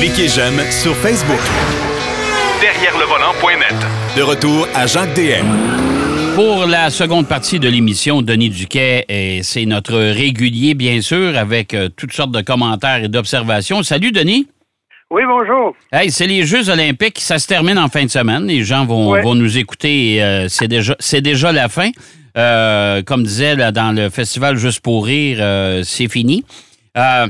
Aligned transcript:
Cliquez 0.00 0.28
j'aime 0.28 0.58
sur 0.70 0.94
Facebook. 0.96 1.38
Derrière 2.60 2.96
le 2.98 3.04
volant.net. 3.04 3.74
De 4.16 4.22
retour 4.22 4.66
à 4.74 4.86
Jacques 4.86 5.14
DM. 5.14 5.46
Pour 6.34 6.66
la 6.66 6.88
seconde 6.90 7.26
partie 7.26 7.58
de 7.58 7.68
l'émission, 7.68 8.22
Denis 8.22 8.48
Duquet, 8.50 9.04
et 9.08 9.42
c'est 9.42 9.66
notre 9.66 9.96
régulier, 9.98 10.74
bien 10.74 11.00
sûr, 11.02 11.36
avec 11.36 11.74
euh, 11.74 11.88
toutes 11.94 12.12
sortes 12.12 12.30
de 12.30 12.40
commentaires 12.40 13.04
et 13.04 13.08
d'observations. 13.08 13.82
Salut, 13.82 14.12
Denis. 14.12 14.46
Oui, 15.10 15.22
bonjour. 15.26 15.74
Hey, 15.92 16.10
c'est 16.10 16.26
les 16.26 16.44
Jeux 16.46 16.70
olympiques, 16.70 17.18
ça 17.18 17.38
se 17.38 17.46
termine 17.46 17.78
en 17.78 17.88
fin 17.88 18.04
de 18.04 18.10
semaine. 18.10 18.46
Les 18.46 18.62
gens 18.62 18.86
vont, 18.86 19.10
Ouais. 19.10 19.22
vont 19.22 19.34
nous 19.34 19.58
écouter. 19.58 20.14
et, 20.14 20.22
euh, 20.22 20.48
c'est 20.48 20.68
déjà, 20.68 20.94
c'est 21.00 21.20
déjà 21.20 21.50
la 21.52 21.68
fin. 21.68 21.90
Euh, 22.36 23.02
comme 23.02 23.24
disait 23.24 23.56
là, 23.56 23.72
dans 23.72 23.90
le 23.90 24.10
festival 24.10 24.56
Juste 24.56 24.80
pour 24.80 25.04
rire, 25.06 25.38
euh, 25.40 25.82
c'est 25.84 26.08
fini. 26.08 26.44
Euh, 26.98 27.26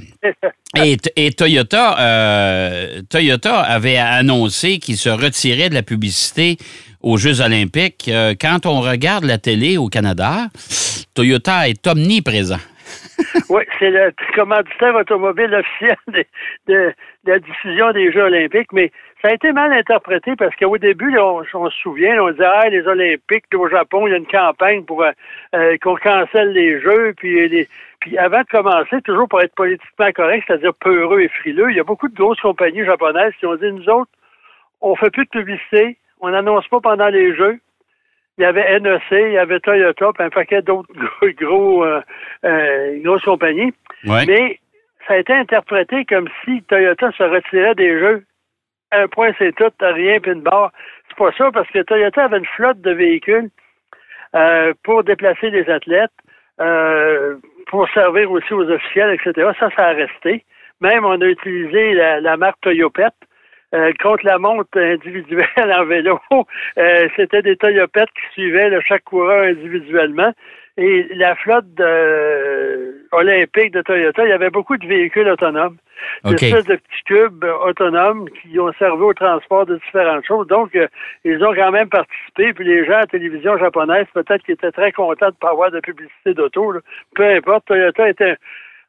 et, 1.16 1.30
Toyota, 1.30 1.98
euh, 2.00 3.00
Toyota 3.10 3.60
avait 3.60 3.96
annoncé 3.96 4.78
qu'il 4.78 4.96
se 4.96 5.10
retirait 5.10 5.68
de 5.68 5.74
la 5.74 5.82
publicité 5.82 6.56
aux 7.02 7.16
Jeux 7.16 7.40
olympiques. 7.40 8.08
Euh, 8.08 8.34
quand 8.40 8.66
on 8.66 8.80
regarde 8.80 9.24
la 9.24 9.38
télé 9.38 9.76
au 9.76 9.88
Canada, 9.88 10.46
Toyota 11.14 11.68
est 11.68 11.86
omniprésent. 11.86 12.60
oui, 13.50 13.62
c'est 13.78 13.90
le 13.90 14.12
commanditaire 14.34 14.94
automobile 14.94 15.54
officiel 15.54 16.24
de, 16.66 16.94
la 17.26 17.38
diffusion 17.38 17.92
des 17.92 18.10
Jeux 18.10 18.22
olympiques, 18.22 18.72
mais 18.72 18.90
ça 19.20 19.28
a 19.28 19.34
été 19.34 19.52
mal 19.52 19.72
interprété 19.72 20.36
parce 20.36 20.54
qu'au 20.56 20.78
début, 20.78 21.18
on, 21.18 21.44
se 21.44 21.76
souvient, 21.82 22.14
là, 22.14 22.24
on 22.24 22.30
disait 22.30 22.44
ah, 22.46 22.68
les 22.70 22.86
Olympiques 22.86 23.44
au 23.54 23.68
Japon, 23.68 24.06
il 24.06 24.12
y 24.12 24.14
a 24.14 24.16
une 24.16 24.26
campagne 24.26 24.84
pour 24.84 25.04
qu'on 25.82 25.96
cancelle 25.96 26.52
les 26.52 26.80
Jeux, 26.80 27.12
puis 27.16 27.48
les, 27.48 27.68
puis 28.00 28.16
avant 28.18 28.40
de 28.40 28.46
commencer, 28.46 29.00
toujours 29.02 29.28
pour 29.28 29.40
être 29.40 29.54
politiquement 29.54 30.10
correct, 30.12 30.44
c'est-à-dire 30.46 30.74
peureux 30.74 31.20
et 31.20 31.28
frileux, 31.28 31.70
il 31.70 31.76
y 31.76 31.80
a 31.80 31.84
beaucoup 31.84 32.08
de 32.08 32.14
grosses 32.14 32.40
compagnies 32.40 32.84
japonaises 32.84 33.32
qui 33.38 33.46
ont 33.46 33.56
dit 33.56 33.72
nous 33.72 33.88
autres, 33.88 34.10
on 34.80 34.94
fait 34.94 35.10
plus 35.10 35.24
de 35.24 35.30
publicité, 35.30 35.98
on 36.20 36.30
n'annonce 36.30 36.66
pas 36.68 36.80
pendant 36.80 37.08
les 37.08 37.34
Jeux. 37.34 37.58
Il 38.36 38.42
y 38.42 38.44
avait 38.44 38.78
NEC, 38.78 39.02
il 39.10 39.32
y 39.32 39.38
avait 39.38 39.58
Toyota, 39.58 40.12
puis 40.14 40.24
un 40.24 40.30
paquet 40.30 40.62
d'autres 40.62 40.88
gros, 40.94 41.30
gros, 41.36 41.84
euh, 41.84 42.00
euh, 42.44 43.02
grosses 43.02 43.24
compagnies. 43.24 43.72
Ouais. 44.04 44.24
Mais 44.26 44.60
ça 45.08 45.14
a 45.14 45.16
été 45.16 45.32
interprété 45.32 46.04
comme 46.04 46.28
si 46.44 46.62
Toyota 46.62 47.10
se 47.12 47.22
retirait 47.24 47.74
des 47.74 47.98
jeux. 47.98 48.24
Un 48.92 49.08
point, 49.08 49.32
c'est 49.38 49.54
tout, 49.56 49.72
rien, 49.80 50.20
puis 50.20 50.32
une 50.32 50.42
barre. 50.42 50.70
C'est 51.08 51.16
pas 51.16 51.32
ça, 51.36 51.50
parce 51.50 51.68
que 51.70 51.80
Toyota 51.80 52.24
avait 52.24 52.38
une 52.38 52.46
flotte 52.46 52.80
de 52.80 52.92
véhicules 52.92 53.50
euh, 54.34 54.72
pour 54.84 55.02
déplacer 55.04 55.50
les 55.50 55.68
athlètes, 55.68 56.12
euh, 56.60 57.36
pour 57.68 57.88
servir 57.90 58.30
aussi 58.30 58.52
aux 58.52 58.68
officiels, 58.68 59.14
etc. 59.14 59.50
Ça, 59.58 59.68
ça 59.76 59.86
a 59.88 59.92
resté. 59.92 60.44
Même, 60.80 61.04
on 61.04 61.20
a 61.20 61.26
utilisé 61.26 61.94
la, 61.94 62.20
la 62.20 62.36
marque 62.36 62.60
Toyopet. 62.60 63.08
Euh, 63.74 63.92
contre 64.02 64.24
la 64.24 64.38
montre 64.38 64.80
individuelle 64.80 65.46
en 65.78 65.84
vélo, 65.84 66.18
euh, 66.78 67.06
c'était 67.16 67.42
des 67.42 67.54
Toyopettes 67.54 68.08
qui 68.14 68.32
suivaient 68.32 68.70
là, 68.70 68.80
chaque 68.80 69.04
coureur 69.04 69.44
individuellement. 69.44 70.32
Et 70.78 71.08
la 71.16 71.34
flotte 71.34 71.66
de- 71.74 73.06
olympique 73.12 73.72
de 73.72 73.82
Toyota, 73.82 74.24
il 74.24 74.28
y 74.30 74.32
avait 74.32 74.50
beaucoup 74.50 74.76
de 74.76 74.86
véhicules 74.86 75.28
autonomes. 75.28 75.76
Des 76.24 76.30
espèces 76.46 76.66
de 76.66 76.76
petits 76.76 77.02
cubes 77.06 77.44
euh, 77.44 77.54
autonomes 77.66 78.28
qui 78.30 78.58
ont 78.60 78.72
servi 78.78 79.02
au 79.02 79.12
transport 79.12 79.66
de 79.66 79.76
différentes 79.76 80.24
choses. 80.24 80.46
Donc, 80.46 80.74
euh, 80.76 80.86
ils 81.24 81.42
ont 81.44 81.52
quand 81.54 81.72
même 81.72 81.88
participé. 81.88 82.52
Puis 82.52 82.64
les 82.64 82.86
gens 82.86 82.94
à 82.94 83.00
la 83.00 83.06
télévision 83.06 83.58
japonaise, 83.58 84.06
peut-être 84.14 84.42
qu'ils 84.44 84.54
étaient 84.54 84.70
très 84.70 84.92
contents 84.92 85.26
de 85.26 85.32
ne 85.32 85.36
pas 85.40 85.50
avoir 85.50 85.70
de 85.72 85.80
publicité 85.80 86.34
d'auto. 86.34 86.70
là. 86.70 86.80
Peu 87.16 87.24
importe, 87.24 87.66
Toyota 87.66 88.08
était 88.08 88.36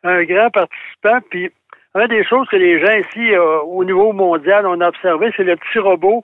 un, 0.04 0.10
un 0.10 0.24
grand 0.24 0.50
participant. 0.52 1.20
Puis, 1.32 1.50
une 1.96 2.08
des 2.08 2.24
choses 2.24 2.48
que 2.50 2.58
les 2.58 2.80
gens 2.80 2.94
ici, 2.94 3.34
euh, 3.34 3.62
au 3.62 3.84
niveau 3.84 4.14
mondial, 4.14 4.68
on 4.68 4.80
a 4.80 4.90
observé, 4.90 5.32
c'est 5.36 5.44
le 5.44 5.56
petit 5.56 5.80
robot 5.80 6.24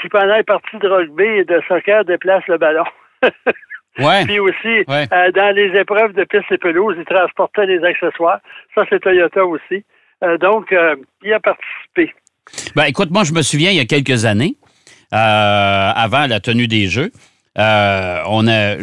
qui, 0.00 0.08
pendant 0.08 0.36
les 0.36 0.44
parties 0.44 0.78
de 0.78 0.88
rugby 0.88 1.24
et 1.24 1.44
de 1.44 1.60
soccer, 1.66 2.04
déplace 2.04 2.46
le 2.46 2.58
ballon. 2.58 2.84
Ouais. 3.98 4.24
Puis 4.24 4.38
aussi, 4.38 4.84
Ouais. 4.88 5.06
euh, 5.12 5.30
dans 5.32 5.54
les 5.54 5.78
épreuves 5.78 6.12
de 6.14 6.24
piste 6.24 6.50
et 6.50 6.58
pelouse, 6.58 6.96
il 6.98 7.04
transportait 7.04 7.66
les 7.66 7.82
accessoires. 7.84 8.38
Ça, 8.74 8.84
c'est 8.88 9.00
Toyota 9.00 9.44
aussi. 9.44 9.84
Euh, 10.24 10.38
donc, 10.38 10.72
euh, 10.72 10.96
il 11.22 11.32
a 11.32 11.40
participé. 11.40 12.14
Ben, 12.74 12.84
écoute, 12.84 13.10
moi, 13.10 13.24
je 13.24 13.32
me 13.32 13.42
souviens, 13.42 13.70
il 13.70 13.76
y 13.76 13.80
a 13.80 13.84
quelques 13.84 14.24
années, 14.24 14.56
euh, 15.12 15.16
avant 15.94 16.26
la 16.26 16.40
tenue 16.40 16.68
des 16.68 16.86
Jeux, 16.88 17.10
on 17.56 18.48
a, 18.48 18.76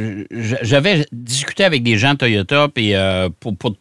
j'avais 0.62 1.06
discuté 1.12 1.64
avec 1.64 1.82
des 1.82 1.98
gens 1.98 2.12
de 2.14 2.18
Toyota 2.18 2.68
puis, 2.74 2.94
pour, 3.40 3.58
pour 3.58 3.76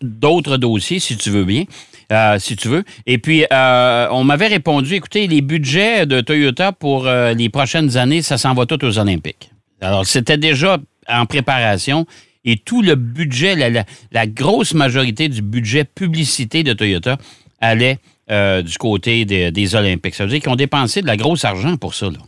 d'autres 0.00 0.56
dossiers, 0.56 1.00
si 1.00 1.16
tu 1.16 1.30
veux 1.30 1.44
bien, 1.44 1.64
euh, 2.12 2.38
si 2.38 2.54
tu 2.56 2.68
veux. 2.68 2.84
Et 3.06 3.18
puis, 3.18 3.44
euh, 3.52 4.08
on 4.10 4.24
m'avait 4.24 4.46
répondu, 4.46 4.94
écoutez, 4.94 5.26
les 5.26 5.40
budgets 5.42 6.06
de 6.06 6.20
Toyota 6.20 6.72
pour 6.72 7.06
euh, 7.06 7.34
les 7.34 7.48
prochaines 7.48 7.96
années, 7.96 8.22
ça 8.22 8.38
s'en 8.38 8.54
va 8.54 8.66
tout 8.66 8.82
aux 8.84 8.98
Olympiques. 8.98 9.50
Alors, 9.80 10.04
c'était 10.06 10.36
déjà 10.38 10.78
en 11.08 11.26
préparation 11.26 12.04
et 12.44 12.56
tout 12.56 12.82
le 12.82 12.94
budget, 12.94 13.54
la, 13.54 13.68
la- 13.70 13.84
la 14.12 14.26
grosse 14.26 14.74
majorité 14.74 15.28
du 15.28 15.42
budget 15.42 15.84
publicité 15.84 16.62
de 16.62 16.72
Toyota 16.72 17.16
allait 17.60 17.96
euh, 18.30 18.62
du 18.62 18.78
côté 18.78 19.24
des, 19.24 19.50
des 19.50 19.74
Olympiques. 19.74 20.14
Ça 20.14 20.24
veut 20.24 20.30
dire 20.30 20.40
qu'ils 20.40 20.52
ont 20.52 20.56
dépensé 20.56 21.02
de 21.02 21.06
la 21.06 21.16
grosse 21.16 21.44
argent 21.44 21.76
pour 21.76 21.94
ça. 21.94 22.06
Là. 22.06 22.18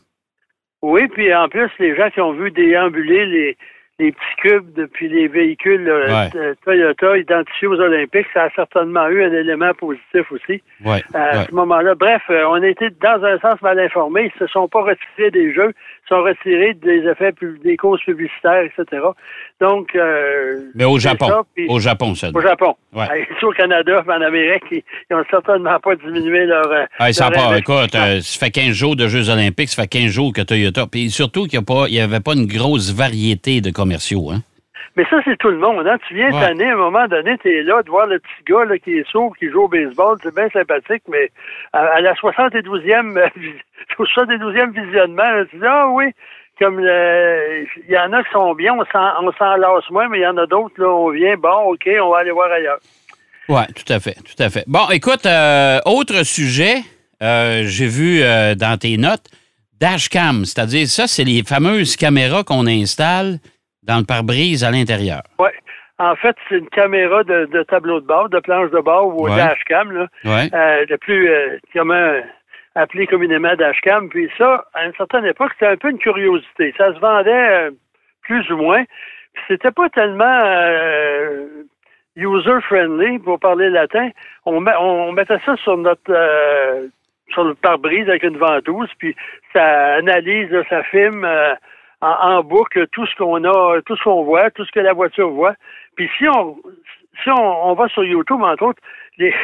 Oui, 0.83 1.03
puis 1.09 1.33
en 1.35 1.49
plus, 1.49 1.69
les 1.79 1.97
gens 1.97 2.11
qui 2.11 2.21
ont 2.21 2.33
vu 2.33 2.51
déambuler 2.51 3.25
les, 3.27 3.57
les 4.01 4.11
petits 4.13 4.37
cubes 4.43 4.73
depuis 4.75 5.09
les 5.09 5.29
véhicules 5.29 5.89
euh, 5.89 6.09
Ouais. 6.13 6.31
de 6.35 6.57
Toyota 6.65 7.17
identifiés 7.17 7.69
aux 7.69 7.81
Olympiques, 7.81 8.27
ça 8.35 8.45
a 8.45 8.51
certainement 8.57 9.07
eu 9.09 9.23
un 9.23 9.33
élément 9.33 9.73
positif 9.75 10.31
aussi 10.33 10.61
Ouais, 10.85 11.03
à 11.15 11.39
ouais. 11.39 11.45
ce 11.49 11.55
moment-là. 11.55 11.95
Bref, 11.95 12.23
euh, 12.31 12.43
on 12.49 12.61
a 12.61 12.67
été 12.69 12.89
dans 13.01 13.23
un 13.25 13.39
sens 13.39 13.63
mal 13.63 13.79
informés. 13.79 14.31
Ils 14.35 14.39
se 14.41 14.47
sont 14.49 14.67
pas 14.69 14.83
retirés 14.83 15.31
des 15.31 15.55
jeux, 15.55 15.73
sont 16.09 16.23
retirés 16.23 16.75
des 16.75 17.07
effets, 17.09 17.33
pub- 17.33 17.63
des 17.63 17.77
causes 17.77 18.01
publicitaires, 18.05 18.63
etc. 18.65 19.03
Donc, 19.61 19.95
euh, 19.95 20.61
Mais 20.75 20.85
au 20.85 20.99
Japon. 20.99 21.29
ça, 21.29 21.43
puis- 21.55 21.67
Au 21.69 21.79
Japon, 21.79 22.15
ça. 22.15 22.31
Au 22.35 22.41
Japon. 22.41 22.75
Ouais. 22.93 23.07
Ici 23.23 23.45
au 23.45 23.53
Canada, 23.53 24.03
en 24.07 24.21
Amérique, 24.21 24.65
ils, 24.73 24.83
ils 25.11 25.15
ont 25.17 25.25
certainement 25.31 25.79
pas 25.81 25.95
diminué 25.97 26.45
leur. 26.47 26.67
euh, 26.71 26.85
ça 27.13 27.31
leur 27.31 27.33
part, 27.33 27.51
investissement. 27.53 27.83
écoute, 27.83 27.95
euh, 27.95 28.21
ça 28.21 28.39
fait 28.47 28.51
15 28.51 28.73
jours 28.73 28.97
de 28.97 29.09
Jeux 29.09 29.31
olympiques, 29.31 29.69
ça 29.69 29.83
fait 29.83 29.89
15 29.89 30.07
jours 30.11 30.33
que 30.33 30.43
Toyota. 30.43 30.87
Puis 30.87 31.11
surtout 31.11 31.45
qu'il 31.47 31.61
n'y 31.91 32.01
avait 32.01 32.21
pas 32.21 32.35
une 32.35 32.47
grosse 32.47 32.93
variété 32.93 33.61
de 33.61 33.71
commerciaux. 33.71 34.31
Hein? 34.31 34.43
Mais 34.97 35.05
ça, 35.09 35.17
c'est 35.25 35.39
tout 35.39 35.49
le 35.49 35.57
monde. 35.59 35.87
Hein? 35.87 35.97
Tu 36.07 36.15
viens 36.15 36.31
Ouais. 36.31 36.45
à 36.45 36.49
un 36.73 36.77
moment 36.77 37.07
donné, 37.09 37.39
tu 37.39 37.49
es 37.51 37.63
là 37.63 37.83
de 37.83 37.89
voir 37.89 38.07
le 38.07 38.19
petit 38.19 38.45
gars 38.47 38.65
là, 38.67 38.79
qui 38.79 38.99
est 38.99 39.09
sourd, 39.11 39.35
qui 39.39 39.49
joue 39.51 39.63
au 39.63 39.69
baseball. 39.69 40.19
C'est 40.23 40.35
bien 40.35 40.49
sympathique, 40.51 41.03
mais 41.09 41.31
à, 41.73 41.81
à 41.81 42.01
la 42.01 42.13
72e, 42.15 43.17
euh, 43.17 43.27
vis- 43.37 43.55
au 43.99 44.05
72e 44.05 44.71
visionnement, 44.73 45.23
là, 45.23 45.45
tu 45.51 45.57
dis, 45.57 45.65
ah 45.67 45.89
oui, 45.91 46.05
comme 46.59 46.79
le- 46.79 47.65
il 47.89 47.93
y 47.95 47.99
en 47.99 48.13
a 48.13 48.23
qui 48.23 48.31
sont 48.33 48.55
bien, 48.55 48.75
on 48.75 48.85
s'en, 48.93 49.25
on 49.27 49.33
s'en 49.33 49.57
lasse 49.57 49.89
moins, 49.91 50.09
mais 50.09 50.19
il 50.19 50.23
y 50.23 50.27
en 50.27 50.37
a 50.37 50.47
d'autres, 50.47 50.75
là, 50.79 50.89
on 50.89 51.11
vient, 51.11 51.37
bon, 51.37 51.73
OK, 51.73 51.89
on 52.03 52.11
va 52.11 52.19
aller 52.19 52.31
voir 52.31 52.51
ailleurs. 52.53 52.79
Oui, 53.49 53.63
tout 53.75 53.91
à 53.93 53.99
fait, 53.99 54.15
tout 54.15 54.41
à 54.43 54.51
fait. 54.51 54.65
Bon, 54.67 54.89
écoute, 54.91 55.25
euh, 55.27 55.79
autre 55.87 56.23
sujet, 56.25 56.77
euh, 57.23 57.63
j'ai 57.65 57.87
vu 57.87 58.21
euh, 58.23 58.55
dans 58.55 58.79
tes 58.79 58.97
notes, 58.99 59.25
dashcam, 59.81 60.45
c'est-à-dire 60.45 60.87
ça, 60.87 61.07
c'est 61.07 61.25
les 61.25 61.43
fameuses 61.43 61.97
caméras 61.97 62.45
qu'on 62.45 62.67
installe 62.67 63.39
dans 63.83 63.99
le 63.99 64.05
pare-brise 64.05 64.65
à 64.65 64.71
l'intérieur. 64.71 65.23
Oui. 65.39 65.49
En 65.99 66.17
fait, 66.17 66.35
c'est 66.49 66.59
une 66.59 66.69
caméra 66.69 67.23
de, 67.23 67.47
de 67.47 67.63
tableau 67.63 68.01
de 68.01 68.07
bord, 68.07 68.29
de 68.29 68.41
planche 68.41 68.71
de 68.71 68.81
bord 68.81 69.09
ou 69.09 69.25
Ouais. 69.29 69.37
dashcam, 69.37 69.93
là. 69.93 70.07
Ouais. 70.25 70.49
euh, 70.53 70.85
le 70.89 70.97
plus 70.99 71.29
euh, 71.29 71.59
comment 71.73 72.13
appelé 72.75 73.07
communément 73.07 73.55
dashcam. 73.55 74.09
Puis 74.09 74.29
ça, 74.39 74.65
à 74.75 74.87
une 74.87 74.95
certaine 74.95 75.27
époque, 75.27 75.53
c'était 75.55 75.71
un 75.73 75.77
peu 75.77 75.91
une 75.91 75.99
curiosité. 75.99 76.75
Ça 76.79 76.93
se 76.95 76.99
vendait 76.99 77.31
euh, 77.51 77.71
plus 78.23 78.51
ou 78.51 78.57
moins. 78.57 78.83
C'était 79.49 79.71
pas 79.71 79.89
tellement 79.91 80.41
user-friendly, 82.17 83.19
pour 83.21 83.39
parler 83.39 83.71
latin. 83.71 84.11
On, 84.45 84.61
met- 84.61 84.77
on 84.79 85.13
mettait 85.13 85.39
ça 85.45 85.57
sur 85.57 85.77
notre 85.77 86.13
sur 87.31 87.45
le 87.45 87.55
pare-brise 87.55 88.09
avec 88.11 88.25
une 88.25 88.37
ventouse, 88.37 88.91
puis 88.99 89.17
ça 89.55 89.95
analyse, 89.95 90.51
là, 90.51 90.63
ça 90.69 90.83
filme 90.85 91.25
en, 92.03 92.11
en 92.37 92.43
boucle 92.43 92.87
tout 92.89 93.07
ce 93.07 93.17
qu'on 93.17 93.43
a, 93.45 93.81
tout 93.87 93.97
ce 93.97 94.03
qu'on 94.05 94.25
voit, 94.25 94.51
tout 94.51 94.65
ce 94.67 94.73
que 94.73 94.81
la 94.81 94.93
voiture 94.93 95.31
voit. 95.31 95.55
Puis 95.97 96.11
si 96.19 96.29
on 96.29 96.57
si 97.23 97.31
on, 97.31 97.69
on 97.71 97.75
va 97.75 97.89
sur 97.89 98.05
YouTube, 98.05 98.43
entre 98.43 98.65
autres, 98.65 98.83
les, 99.19 99.35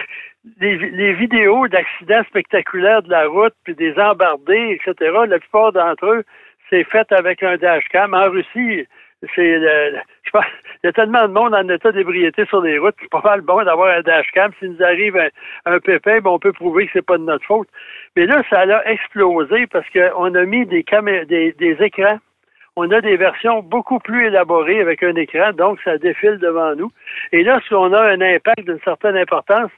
les, 0.61 0.77
les 0.91 1.13
vidéos 1.13 1.69
d'accidents 1.69 2.25
spectaculaires 2.25 3.03
de 3.03 3.11
la 3.11 3.27
route, 3.27 3.55
puis 3.65 3.75
des 3.75 3.95
embardés, 3.99 4.79
etc., 4.81 5.13
la 5.27 5.39
plupart 5.39 5.73
d'entre 5.73 6.07
eux, 6.07 6.25
c'est 6.71 6.85
fait 6.85 7.11
avec 7.13 7.43
un 7.43 7.57
dashcam. 7.57 8.15
En 8.15 8.31
Russie, 8.31 8.87
c'est 9.35 9.59
le, 9.59 9.99
je 10.23 10.31
pense, 10.31 10.45
il 10.83 10.87
y 10.87 10.89
a 10.89 10.93
tellement 10.93 11.29
de 11.29 11.33
monde 11.33 11.55
en 11.55 11.69
état 11.69 11.93
d'ébriété 11.93 12.47
sur 12.47 12.63
les 12.63 12.79
routes, 12.79 12.95
c'est 13.01 13.11
pas 13.11 13.23
mal 13.23 13.43
bon 13.43 13.63
d'avoir 13.65 13.97
un 13.99 14.01
dashcam. 14.01 14.51
S'il 14.59 14.73
nous 14.73 14.83
arrive 14.83 15.17
un, 15.17 15.29
un 15.67 15.79
pépin, 15.81 16.21
ben, 16.21 16.31
on 16.31 16.39
peut 16.39 16.53
prouver 16.53 16.87
que 16.87 16.93
c'est 16.95 17.07
pas 17.07 17.19
de 17.19 17.25
notre 17.25 17.45
faute. 17.45 17.69
Mais 18.17 18.27
là, 18.27 18.43
ça 18.49 18.61
a 18.61 18.91
explosé 18.91 19.67
parce 19.67 19.87
qu'on 19.91 20.35
a 20.35 20.45
mis 20.45 20.65
des, 20.67 20.83
camé- 20.85 21.27
des, 21.27 21.53
des 21.53 21.77
écrans 21.83 22.19
on 22.79 22.91
a 22.93 23.01
des 23.01 23.17
versions 23.17 23.61
beaucoup 23.61 23.99
plus 23.99 24.29
élaborées 24.29 24.81
avec 24.81 25.03
un 25.03 25.15
écran, 25.17 25.53
donc 25.53 25.81
ça 25.85 25.99
défile 25.99 26.39
devant 26.39 26.77
nous. 26.77 26.91
Et 27.33 27.43
là, 27.43 27.61
si 27.67 27.75
on 27.75 27.93
a 27.93 28.01
un 28.01 28.21
impact 28.21 28.65
d'une 28.67 28.81
certaine 28.85 29.17
importance, 29.17 29.71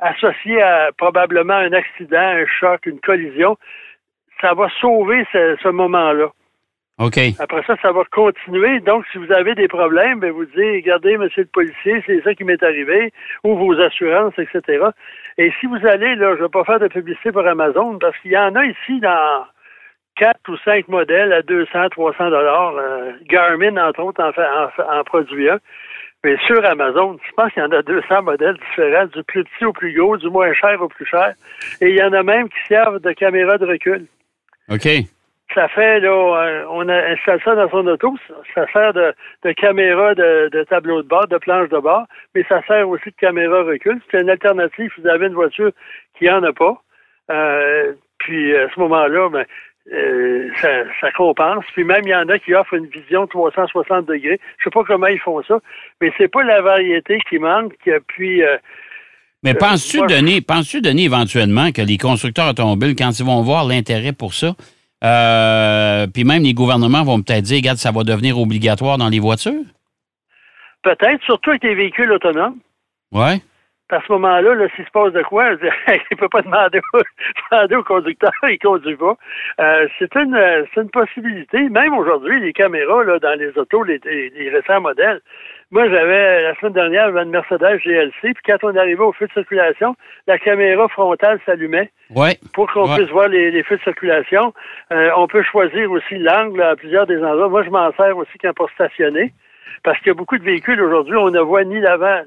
associé 0.00 0.60
à 0.60 0.90
probablement 0.96 1.54
un 1.54 1.72
accident, 1.72 2.18
un 2.18 2.46
choc, 2.46 2.86
une 2.86 2.98
collision, 2.98 3.56
ça 4.40 4.54
va 4.54 4.68
sauver 4.80 5.24
ce, 5.32 5.56
ce 5.62 5.68
moment-là. 5.68 6.30
OK. 6.98 7.18
Après 7.38 7.62
ça, 7.64 7.76
ça 7.80 7.92
va 7.92 8.02
continuer. 8.10 8.80
Donc, 8.80 9.04
si 9.12 9.18
vous 9.18 9.30
avez 9.30 9.54
des 9.54 9.68
problèmes, 9.68 10.18
ben, 10.18 10.32
vous 10.32 10.46
dites, 10.46 10.56
regardez, 10.56 11.16
monsieur 11.16 11.42
le 11.42 11.48
policier, 11.48 12.02
c'est 12.06 12.20
ça 12.22 12.34
qui 12.34 12.42
m'est 12.42 12.62
arrivé, 12.62 13.12
ou 13.44 13.56
vos 13.56 13.80
assurances, 13.80 14.34
etc. 14.36 14.84
Et 15.36 15.52
si 15.60 15.66
vous 15.66 15.86
allez, 15.86 16.16
là, 16.16 16.34
je 16.34 16.38
ne 16.38 16.42
vais 16.42 16.48
pas 16.48 16.64
faire 16.64 16.80
de 16.80 16.88
publicité 16.88 17.30
pour 17.30 17.46
Amazon, 17.46 17.98
parce 18.00 18.18
qu'il 18.18 18.32
y 18.32 18.38
en 18.38 18.56
a 18.56 18.64
ici 18.64 18.98
dans 18.98 19.44
quatre 20.18 20.40
ou 20.48 20.56
cinq 20.64 20.88
modèles 20.88 21.32
à 21.32 21.42
200, 21.42 21.88
300 21.90 22.30
dollars. 22.30 22.74
Euh, 22.76 23.12
Garmin, 23.28 23.76
entre 23.76 24.02
autres, 24.02 24.22
en, 24.22 24.32
fait, 24.32 24.44
en, 24.44 24.98
en 24.98 25.04
produit 25.04 25.48
un. 25.48 25.58
Mais 26.24 26.36
sur 26.46 26.64
Amazon, 26.64 27.16
je 27.24 27.32
pense 27.36 27.52
qu'il 27.52 27.62
y 27.62 27.66
en 27.66 27.70
a 27.70 27.82
200 27.82 28.22
modèles 28.22 28.56
différents, 28.70 29.06
du 29.06 29.22
plus 29.22 29.44
petit 29.44 29.64
au 29.64 29.72
plus 29.72 29.94
gros, 29.94 30.16
du 30.16 30.28
moins 30.28 30.52
cher 30.52 30.80
au 30.82 30.88
plus 30.88 31.06
cher. 31.06 31.34
Et 31.80 31.90
il 31.90 31.96
y 31.96 32.02
en 32.02 32.12
a 32.12 32.22
même 32.22 32.48
qui 32.48 32.58
servent 32.66 32.98
de 33.00 33.12
caméra 33.12 33.56
de 33.56 33.66
recul. 33.66 34.06
OK. 34.68 34.88
Ça 35.54 35.68
fait, 35.68 36.00
là, 36.00 36.10
euh, 36.10 36.64
on 36.70 36.88
a 36.88 36.94
installé 36.94 37.40
ça 37.42 37.54
dans 37.54 37.70
son 37.70 37.86
auto, 37.86 38.16
ça 38.54 38.66
sert 38.70 38.92
de, 38.92 39.14
de 39.44 39.52
caméra 39.52 40.14
de, 40.14 40.50
de, 40.52 40.62
tableau 40.64 41.02
de 41.02 41.08
bord, 41.08 41.26
de 41.26 41.38
planche 41.38 41.70
de 41.70 41.78
bord, 41.78 42.04
mais 42.34 42.44
ça 42.48 42.62
sert 42.66 42.86
aussi 42.86 43.10
de 43.10 43.16
caméra 43.16 43.62
recul. 43.62 43.98
C'est 44.10 44.20
une 44.20 44.28
alternative 44.28 44.90
si 44.94 45.00
vous 45.00 45.08
avez 45.08 45.26
une 45.26 45.34
voiture 45.34 45.70
qui 46.18 46.26
n'en 46.26 46.42
a 46.42 46.52
pas. 46.52 46.82
Euh, 47.30 47.92
puis 48.18 48.54
à 48.56 48.68
ce 48.68 48.80
moment-là, 48.80 49.30
ben, 49.30 49.46
euh, 49.92 50.48
ça, 50.60 50.68
ça, 51.00 51.10
compense. 51.12 51.64
Puis 51.72 51.84
même, 51.84 52.02
il 52.04 52.10
y 52.10 52.14
en 52.14 52.28
a 52.28 52.38
qui 52.38 52.54
offrent 52.54 52.74
une 52.74 52.86
vision 52.86 53.26
360 53.26 54.06
degrés. 54.06 54.40
Je 54.58 54.64
sais 54.64 54.70
pas 54.70 54.84
comment 54.84 55.06
ils 55.06 55.18
font 55.18 55.42
ça, 55.44 55.58
mais 56.00 56.12
c'est 56.18 56.28
pas 56.28 56.42
la 56.42 56.60
variété 56.60 57.18
qui 57.28 57.38
manque. 57.38 57.74
Puis, 58.08 58.42
euh, 58.42 58.56
mais 59.42 59.54
penses-tu, 59.54 59.98
Denis, 60.08 60.40
penses-tu, 60.40 60.80
Denis, 60.80 61.06
éventuellement, 61.06 61.70
que 61.70 61.80
les 61.80 61.96
constructeurs 61.96 62.48
automobiles, 62.48 62.96
quand 62.96 63.18
ils 63.18 63.24
vont 63.24 63.40
voir 63.42 63.64
l'intérêt 63.64 64.12
pour 64.12 64.34
ça, 64.34 64.54
euh, 65.04 66.06
puis 66.12 66.24
même 66.24 66.42
les 66.42 66.54
gouvernements 66.54 67.04
vont 67.04 67.22
peut-être 67.22 67.44
dire, 67.44 67.58
regarde, 67.58 67.78
ça 67.78 67.92
va 67.92 68.02
devenir 68.02 68.38
obligatoire 68.38 68.98
dans 68.98 69.08
les 69.08 69.20
voitures? 69.20 69.64
Peut-être, 70.82 71.22
surtout 71.24 71.50
avec 71.50 71.62
les 71.62 71.74
véhicules 71.74 72.10
autonomes. 72.12 72.58
Oui 73.12 73.40
à 73.90 74.00
ce 74.06 74.12
moment-là, 74.12 74.54
là, 74.54 74.66
s'il 74.76 74.84
se 74.84 74.90
passe 74.90 75.12
de 75.12 75.22
quoi, 75.22 75.50
il 75.88 76.00
ne 76.10 76.16
peut 76.16 76.28
pas 76.28 76.42
demander, 76.42 76.80
demander 77.50 77.76
au 77.76 77.82
conducteur, 77.82 78.30
il 78.44 78.58
ne 78.62 78.68
conduit 78.68 78.96
pas. 78.96 79.16
Euh, 79.60 79.88
c'est 79.98 80.14
une, 80.16 80.36
une 80.76 80.90
possibilité. 80.90 81.68
Même 81.68 81.94
aujourd'hui, 81.94 82.40
les 82.40 82.52
caméras 82.52 83.04
là, 83.04 83.18
dans 83.18 83.38
les 83.38 83.56
autos, 83.56 83.82
les, 83.84 84.00
les 84.04 84.50
récents 84.50 84.80
modèles. 84.80 85.20
Moi, 85.70 85.86
j'avais 85.90 86.42
la 86.42 86.54
semaine 86.56 86.72
dernière, 86.72 87.06
j'avais 87.08 87.24
une 87.24 87.30
Mercedes 87.30 87.80
GLC, 87.84 88.12
puis 88.20 88.42
quand 88.46 88.56
on 88.62 88.74
arrivait 88.74 89.02
au 89.02 89.12
feu 89.12 89.26
de 89.26 89.32
circulation, 89.32 89.94
la 90.26 90.38
caméra 90.38 90.88
frontale 90.88 91.40
s'allumait 91.44 91.90
ouais. 92.14 92.38
pour 92.54 92.72
qu'on 92.72 92.88
ouais. 92.88 92.96
puisse 92.96 93.10
voir 93.10 93.28
les, 93.28 93.50
les, 93.50 93.62
feux 93.62 93.76
de 93.76 93.82
circulation. 93.82 94.54
Euh, 94.92 95.10
on 95.16 95.26
peut 95.26 95.42
choisir 95.42 95.90
aussi 95.90 96.16
l'angle 96.16 96.62
à 96.62 96.74
plusieurs 96.74 97.06
des 97.06 97.22
endroits. 97.22 97.50
Moi, 97.50 97.64
je 97.64 97.70
m'en 97.70 97.92
sers 97.92 98.16
aussi 98.16 98.38
quand 98.40 98.54
pour 98.54 98.70
stationner, 98.70 99.34
parce 99.84 99.98
qu'il 99.98 100.06
y 100.08 100.10
a 100.10 100.14
beaucoup 100.14 100.38
de 100.38 100.44
véhicules 100.44 100.80
aujourd'hui, 100.80 101.16
on 101.16 101.30
ne 101.30 101.40
voit 101.40 101.64
ni 101.64 101.80
l'avant 101.80 102.22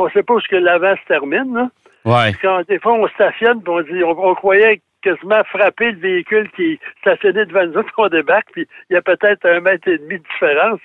on 0.00 0.06
ne 0.06 0.10
sait 0.10 0.22
pas 0.22 0.34
où 0.34 0.40
que 0.40 0.56
l'avant 0.56 0.94
se 0.96 1.06
termine. 1.06 1.54
Là. 1.54 1.70
Ouais. 2.04 2.32
Quand, 2.40 2.62
des 2.66 2.78
fois, 2.78 2.94
on 2.94 3.06
stationne, 3.08 3.62
puis 3.62 3.72
on 3.72 3.82
dit, 3.82 4.04
on, 4.04 4.18
on, 4.18 4.34
croyait 4.34 4.80
quasiment 5.02 5.42
frapper 5.44 5.92
le 5.92 5.98
véhicule 5.98 6.50
qui 6.52 6.78
stationnait 7.00 7.46
devant 7.46 7.66
nous 7.66 7.78
autres, 7.78 7.92
on 7.98 8.08
débarque, 8.08 8.48
puis 8.52 8.66
il 8.88 8.94
y 8.94 8.96
a 8.96 9.02
peut-être 9.02 9.46
un 9.46 9.60
mètre 9.60 9.88
et 9.88 9.98
demi 9.98 10.18
de 10.18 10.24
différence. 10.32 10.80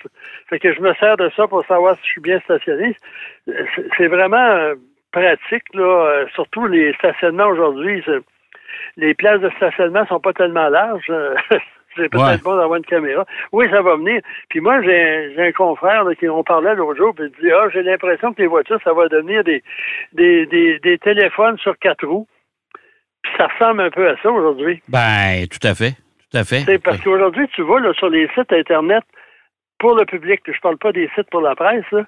Fait 0.48 0.58
que 0.58 0.72
je 0.72 0.80
me 0.80 0.94
sers 0.94 1.16
de 1.16 1.30
ça 1.36 1.46
pour 1.46 1.64
savoir 1.66 1.96
si 1.96 2.02
je 2.04 2.10
suis 2.12 2.20
bien 2.20 2.40
stationné. 2.40 2.96
C'est 3.96 4.08
vraiment 4.08 4.72
pratique, 5.12 5.74
là. 5.74 6.26
Surtout 6.34 6.66
les 6.66 6.92
stationnements 6.94 7.48
aujourd'hui. 7.48 8.04
Les 8.96 9.14
places 9.14 9.40
de 9.40 9.50
stationnement 9.56 10.06
sont 10.06 10.20
pas 10.20 10.32
tellement 10.32 10.68
larges. 10.68 11.12
c'est 11.96 12.08
peut-être 12.08 12.26
ouais. 12.26 12.38
bon 12.38 12.56
d'avoir 12.56 12.76
une 12.76 12.84
caméra. 12.84 13.24
Oui, 13.52 13.66
ça 13.70 13.82
va 13.82 13.96
venir. 13.96 14.20
Puis 14.48 14.60
moi, 14.60 14.82
j'ai 14.82 15.34
un, 15.38 15.52
confrère 15.52 16.04
là, 16.04 16.14
qui 16.14 16.28
on 16.28 16.44
parlait 16.44 16.74
l'autre 16.74 16.98
jour, 16.98 17.14
puis 17.14 17.26
il 17.26 17.42
dit 17.42 17.52
Ah, 17.52 17.68
j'ai 17.72 17.82
l'impression 17.82 18.32
que 18.32 18.42
les 18.42 18.48
voitures, 18.48 18.80
ça 18.84 18.92
va 18.92 19.08
devenir 19.08 19.42
des, 19.44 19.62
des, 20.12 20.46
des, 20.46 20.78
des 20.80 20.98
téléphones 20.98 21.58
sur 21.58 21.76
quatre 21.78 22.06
roues. 22.06 22.28
Puis 23.22 23.32
ça 23.36 23.48
ressemble 23.48 23.80
un 23.82 23.90
peu 23.90 24.08
à 24.08 24.16
ça 24.22 24.30
aujourd'hui. 24.30 24.82
Ben, 24.88 25.46
tout 25.48 25.66
à 25.66 25.74
fait. 25.74 25.96
Tout 26.30 26.38
à 26.38 26.44
fait. 26.44 26.60
C'est 26.60 26.82
parce 26.82 27.00
qu'aujourd'hui, 27.00 27.48
tu 27.54 27.62
vois 27.62 27.80
là, 27.80 27.92
sur 27.94 28.10
les 28.10 28.28
sites 28.34 28.52
Internet 28.52 29.04
pour 29.78 29.94
le 29.94 30.04
public, 30.04 30.40
je 30.46 30.60
parle 30.60 30.78
pas 30.78 30.92
des 30.92 31.10
sites 31.14 31.30
pour 31.30 31.40
la 31.40 31.54
presse, 31.54 31.84
là. 31.92 32.06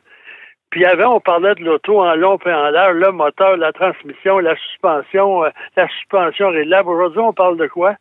Puis 0.70 0.84
avant, 0.84 1.16
on 1.16 1.20
parlait 1.20 1.54
de 1.54 1.64
l'auto 1.64 2.00
en 2.00 2.14
long 2.14 2.38
et 2.44 2.52
en 2.52 2.68
l'air, 2.68 2.92
le 2.92 3.10
moteur, 3.10 3.56
la 3.56 3.72
transmission, 3.72 4.38
la 4.38 4.54
suspension, 4.56 5.44
euh, 5.44 5.50
la 5.76 5.88
suspension 5.88 6.50
réglable. 6.50 6.90
Aujourd'hui, 6.90 7.20
on 7.20 7.32
parle 7.32 7.56
de 7.56 7.66
quoi? 7.66 7.94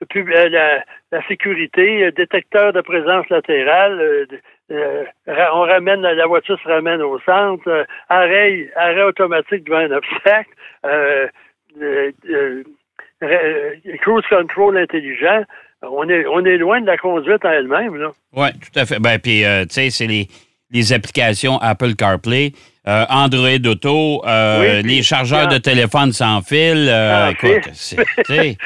La, 0.00 0.48
la, 0.48 0.84
la, 1.12 1.26
sécurité, 1.26 2.10
détecteur 2.12 2.72
de 2.72 2.80
présence 2.80 3.28
latérale, 3.30 3.98
euh, 4.00 4.26
euh, 4.70 5.04
on 5.52 5.60
ramène 5.60 6.00
la 6.02 6.26
voiture 6.26 6.58
se 6.62 6.68
ramène 6.68 7.02
au 7.02 7.18
centre, 7.20 7.68
euh, 7.68 7.84
arrêt, 8.08 8.70
arrêt 8.76 9.02
automatique 9.02 9.64
devant 9.64 9.78
un 9.78 9.90
obstacle, 9.92 10.50
cruise 14.00 14.26
control 14.28 14.78
intelligent. 14.78 15.44
On 15.82 16.08
est, 16.08 16.26
on 16.26 16.44
est 16.44 16.56
loin 16.56 16.80
de 16.80 16.86
la 16.86 16.96
conduite 16.96 17.44
en 17.44 17.50
elle-même. 17.50 18.10
Oui, 18.32 18.48
tout 18.52 18.78
à 18.78 18.86
fait. 18.86 18.98
Ben, 18.98 19.18
puis, 19.18 19.42
tu 19.42 19.74
sais, 19.74 19.90
c'est 19.90 20.06
les, 20.06 20.28
les 20.70 20.92
applications 20.92 21.58
Apple 21.58 21.94
CarPlay. 21.94 22.52
Euh, 22.86 23.06
Android 23.08 23.66
Auto, 23.66 24.22
euh, 24.26 24.82
oui, 24.82 24.96
les 24.96 25.02
chargeurs 25.02 25.48
de 25.48 25.56
téléphone 25.56 26.12
sans 26.12 26.42
fil. 26.42 26.86
Euh, 26.90 27.30
écoute, 27.30 27.70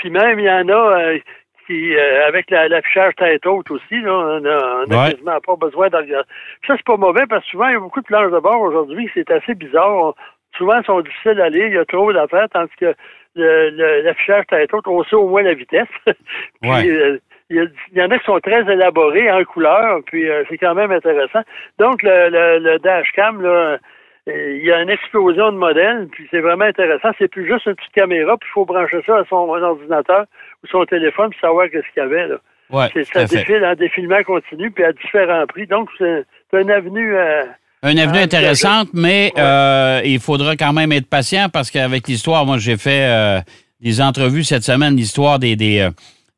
puis 0.00 0.10
même, 0.10 0.40
il 0.40 0.46
y 0.46 0.50
en 0.50 0.68
a 0.68 0.98
euh, 0.98 1.18
qui, 1.66 1.94
avec 2.26 2.50
l'affichage 2.50 3.14
tête 3.16 3.46
haute 3.46 3.70
aussi, 3.70 4.00
là, 4.00 4.12
on 4.12 4.40
n'a 4.40 5.04
ouais. 5.04 5.10
quasiment 5.12 5.40
pas 5.40 5.56
besoin 5.56 5.88
de 5.88 5.96
regarder. 5.96 6.28
Ça, 6.66 6.74
c'est 6.76 6.84
pas 6.84 6.96
mauvais 6.96 7.26
parce 7.28 7.44
que 7.44 7.50
souvent, 7.50 7.68
il 7.68 7.74
y 7.74 7.76
a 7.76 7.80
beaucoup 7.80 8.00
de 8.00 8.06
planches 8.06 8.32
de 8.32 8.40
bord 8.40 8.60
aujourd'hui. 8.60 9.08
C'est 9.14 9.30
assez 9.30 9.54
bizarre. 9.54 9.94
On, 9.94 10.14
souvent, 10.56 10.82
sont 10.82 11.00
difficiles 11.02 11.40
à 11.40 11.48
lire. 11.48 11.66
Il 11.66 11.74
y 11.74 11.78
a 11.78 11.84
trop 11.84 12.12
d'affaires, 12.12 12.48
tandis 12.50 12.74
que 12.80 12.94
l'affichage 13.36 14.46
tête 14.48 14.72
haute, 14.72 14.88
on 14.88 15.04
sait 15.04 15.14
au 15.14 15.28
moins 15.28 15.42
la 15.42 15.54
vitesse. 15.54 15.86
puis, 16.62 16.70
ouais. 16.70 17.20
Il 17.52 17.68
y, 17.94 18.00
en 18.00 18.10
a 18.10 18.18
qui 18.18 18.24
sont 18.26 18.38
très 18.38 18.60
élaborés 18.72 19.30
en 19.30 19.42
couleur, 19.42 19.98
puis 20.06 20.28
euh, 20.28 20.44
c'est 20.48 20.56
quand 20.56 20.76
même 20.76 20.92
intéressant. 20.92 21.40
Donc, 21.80 22.00
le, 22.04 22.28
le, 22.30 22.58
le 22.60 22.78
dashcam, 22.78 23.42
là, 23.42 23.48
euh, 23.48 23.78
il 24.26 24.64
y 24.64 24.70
a 24.70 24.82
une 24.82 24.90
explosion 24.90 25.52
de 25.52 25.56
modèles, 25.56 26.08
puis 26.12 26.26
c'est 26.30 26.40
vraiment 26.40 26.66
intéressant. 26.66 27.08
C'est 27.18 27.28
plus 27.28 27.46
juste 27.46 27.66
une 27.66 27.74
petite 27.74 27.92
caméra, 27.92 28.36
puis 28.36 28.48
il 28.50 28.52
faut 28.52 28.64
brancher 28.64 29.02
ça 29.06 29.18
à 29.18 29.24
son 29.28 29.48
ordinateur 29.48 30.24
ou 30.62 30.66
son 30.68 30.84
téléphone 30.84 31.30
pour 31.30 31.40
savoir 31.40 31.68
qu'est-ce 31.70 31.86
qu'il 31.92 32.02
y 32.02 32.06
avait. 32.06 32.28
Là. 32.28 32.36
Ouais, 32.70 33.04
ça 33.12 33.24
défile 33.24 33.64
en 33.64 33.74
défilement 33.74 34.22
continu, 34.22 34.70
puis 34.70 34.84
à 34.84 34.92
différents 34.92 35.46
prix. 35.46 35.66
Donc, 35.66 35.88
c'est 35.98 36.24
une 36.52 36.70
avenue... 36.70 37.16
Euh, 37.16 37.44
une 37.82 37.98
avenue 37.98 38.18
intéressante, 38.18 38.88
mais 38.92 39.32
euh, 39.38 40.02
il 40.04 40.20
faudra 40.20 40.54
quand 40.54 40.72
même 40.72 40.92
être 40.92 41.08
patient 41.08 41.48
parce 41.50 41.70
qu'avec 41.70 42.06
l'histoire, 42.06 42.44
moi, 42.44 42.58
j'ai 42.58 42.76
fait 42.76 43.06
euh, 43.08 43.40
des 43.80 44.02
entrevues 44.02 44.44
cette 44.44 44.64
semaine, 44.64 44.96
l'histoire 44.96 45.38
des... 45.38 45.56
des 45.56 45.88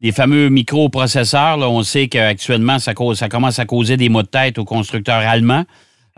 des 0.01 0.11
fameux 0.11 0.49
microprocesseurs. 0.49 1.57
Là, 1.57 1.69
on 1.69 1.85
sait 1.85 2.09
qu'actuellement, 2.09 2.81
ça, 2.81 2.93
cause, 2.93 3.21
ça 3.21 3.29
commence 3.29 3.61
à 3.61 3.67
causer 3.67 3.97
des 3.97 4.09
maux 4.09 4.23
de 4.23 4.27
tête 4.27 4.59
aux 4.59 4.65
constructeurs 4.65 5.23
allemands. 5.25 5.63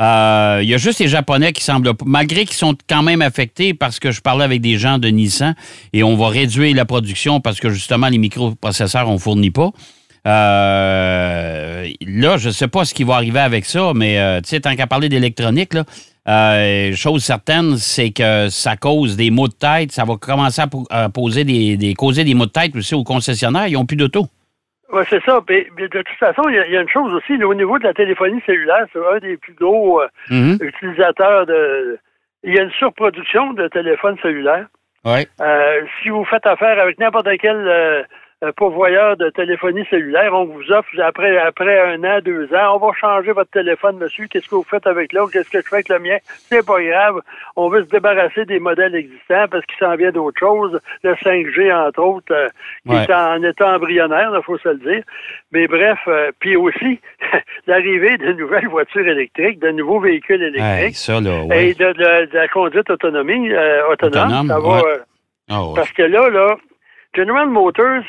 Euh, 0.00 0.60
il 0.62 0.68
y 0.68 0.74
a 0.74 0.76
juste 0.76 0.98
les 0.98 1.08
Japonais 1.08 1.52
qui 1.52 1.62
semblent, 1.62 1.92
malgré 2.04 2.44
qu'ils 2.44 2.56
sont 2.56 2.74
quand 2.88 3.02
même 3.02 3.22
affectés 3.22 3.74
parce 3.74 4.00
que 4.00 4.10
je 4.10 4.20
parlais 4.20 4.44
avec 4.44 4.60
des 4.60 4.76
gens 4.76 4.98
de 4.98 5.08
Nissan 5.08 5.54
et 5.92 6.02
on 6.02 6.16
va 6.16 6.28
réduire 6.28 6.74
la 6.74 6.84
production 6.84 7.40
parce 7.40 7.60
que 7.60 7.70
justement 7.70 8.08
les 8.08 8.18
microprocesseurs, 8.18 9.08
on 9.08 9.14
ne 9.14 9.18
fournit 9.18 9.52
pas. 9.52 9.70
Euh, 10.26 11.92
là, 12.00 12.38
je 12.38 12.48
ne 12.48 12.52
sais 12.52 12.68
pas 12.68 12.84
ce 12.84 12.94
qui 12.94 13.04
va 13.04 13.14
arriver 13.14 13.40
avec 13.40 13.66
ça, 13.66 13.92
mais 13.94 14.18
euh, 14.18 14.40
tu 14.40 14.48
sais, 14.48 14.60
tant 14.60 14.74
qu'à 14.74 14.86
parler 14.86 15.08
d'électronique, 15.08 15.74
euh, 16.26 16.96
chose 16.96 17.22
certaine, 17.22 17.76
c'est 17.76 18.10
que 18.10 18.48
ça 18.48 18.76
cause 18.76 19.16
des 19.16 19.30
maux 19.30 19.48
de 19.48 19.52
tête. 19.52 19.92
Ça 19.92 20.04
va 20.04 20.16
commencer 20.16 20.62
à, 20.90 21.08
poser 21.10 21.44
des, 21.44 21.94
causer 21.94 22.24
des 22.24 22.34
maux 22.34 22.46
de 22.46 22.50
tête 22.50 22.74
aussi 22.74 22.94
aux 22.94 23.04
concessionnaires. 23.04 23.68
Ils 23.68 23.74
n'ont 23.74 23.86
plus 23.86 23.96
d'auto. 23.96 24.26
Oui, 24.94 25.02
c'est 25.10 25.22
ça. 25.24 25.40
Mais, 25.48 25.66
de 25.76 25.86
toute 25.88 26.08
façon, 26.20 26.42
il 26.48 26.54
y, 26.54 26.72
y, 26.72 26.76
a 26.76 26.80
une 26.80 26.88
chose 26.88 27.12
aussi. 27.12 27.36
Là, 27.36 27.48
au 27.48 27.54
niveau 27.54 27.78
de 27.80 27.84
la 27.84 27.92
téléphonie 27.94 28.40
cellulaire, 28.46 28.86
c'est 28.92 29.04
un 29.14 29.18
des 29.18 29.36
plus 29.36 29.54
gros 29.54 30.00
euh, 30.00 30.06
Mhm. 30.30 30.36
mm 30.38 30.52
-hmm. 30.54 30.64
utilisateurs 30.70 31.46
de. 31.46 31.98
Il 32.44 32.54
y 32.54 32.58
a 32.60 32.62
une 32.62 32.76
surproduction 32.82 33.44
de 33.54 33.64
téléphones 33.68 34.18
cellulaires. 34.22 34.68
Ouais. 35.04 35.26
Euh, 35.40 35.80
si 36.00 36.08
vous 36.10 36.24
faites 36.24 36.46
affaire 36.46 36.78
avec 36.84 36.98
n'importe 36.98 37.28
quel 37.42 37.56
euh, 37.56 38.02
pourvoyeur 38.52 39.16
de 39.16 39.30
téléphonie 39.30 39.84
cellulaire. 39.90 40.32
On 40.34 40.44
vous 40.44 40.70
offre, 40.72 40.88
après, 41.02 41.36
après 41.38 41.80
un 41.94 42.02
an, 42.04 42.18
deux 42.24 42.52
ans, 42.54 42.76
on 42.80 42.86
va 42.86 42.92
changer 42.98 43.32
votre 43.32 43.50
téléphone, 43.50 43.96
monsieur. 43.98 44.26
Qu'est-ce 44.28 44.48
que 44.48 44.54
vous 44.54 44.66
faites 44.68 44.86
avec 44.86 45.12
l'autre? 45.12 45.32
Qu'est-ce 45.32 45.50
que 45.50 45.60
je 45.60 45.68
fais 45.68 45.76
avec 45.76 45.88
le 45.88 45.98
mien? 45.98 46.16
C'est 46.50 46.64
pas 46.66 46.82
grave. 46.82 47.20
On 47.56 47.68
veut 47.68 47.82
se 47.84 47.88
débarrasser 47.88 48.44
des 48.44 48.58
modèles 48.58 48.94
existants 48.94 49.46
parce 49.50 49.64
qu'il 49.66 49.78
s'en 49.78 49.96
vient 49.96 50.10
d'autres 50.12 50.38
choses. 50.38 50.80
Le 51.02 51.14
5G, 51.14 51.72
entre 51.72 52.00
autres, 52.02 52.32
euh, 52.32 52.48
qui 52.86 52.90
Ouais. 52.94 53.04
est 53.04 53.12
en 53.14 53.42
état 53.42 53.74
embryonnaire, 53.76 54.30
il 54.34 54.42
faut 54.42 54.58
se 54.58 54.68
le 54.68 54.76
dire. 54.78 55.02
Mais 55.52 55.66
bref, 55.66 55.98
euh, 56.08 56.30
puis 56.40 56.56
aussi, 56.56 57.00
l'arrivée 57.66 58.16
de 58.18 58.32
nouvelles 58.32 58.68
voitures 58.68 59.06
électriques, 59.06 59.58
de 59.60 59.70
nouveaux 59.70 60.00
véhicules 60.00 60.42
électriques. 60.42 60.96
Ça, 60.96 61.20
là, 61.20 61.42
ouais. 61.44 61.68
Et 61.70 61.74
de, 61.74 61.86
de- 61.92 62.26
de 62.30 62.34
la 62.34 62.48
conduite 62.48 62.90
autonomie, 62.90 63.52
euh, 63.52 63.86
autonome, 63.88 64.46
Autonome, 64.46 64.48
ça 64.48 64.58
va, 64.60 64.82
Ah, 65.50 65.60
parce 65.74 65.92
que 65.92 66.02
là, 66.02 66.28
là, 66.30 66.56
General 67.14 67.46
Motors 67.48 68.02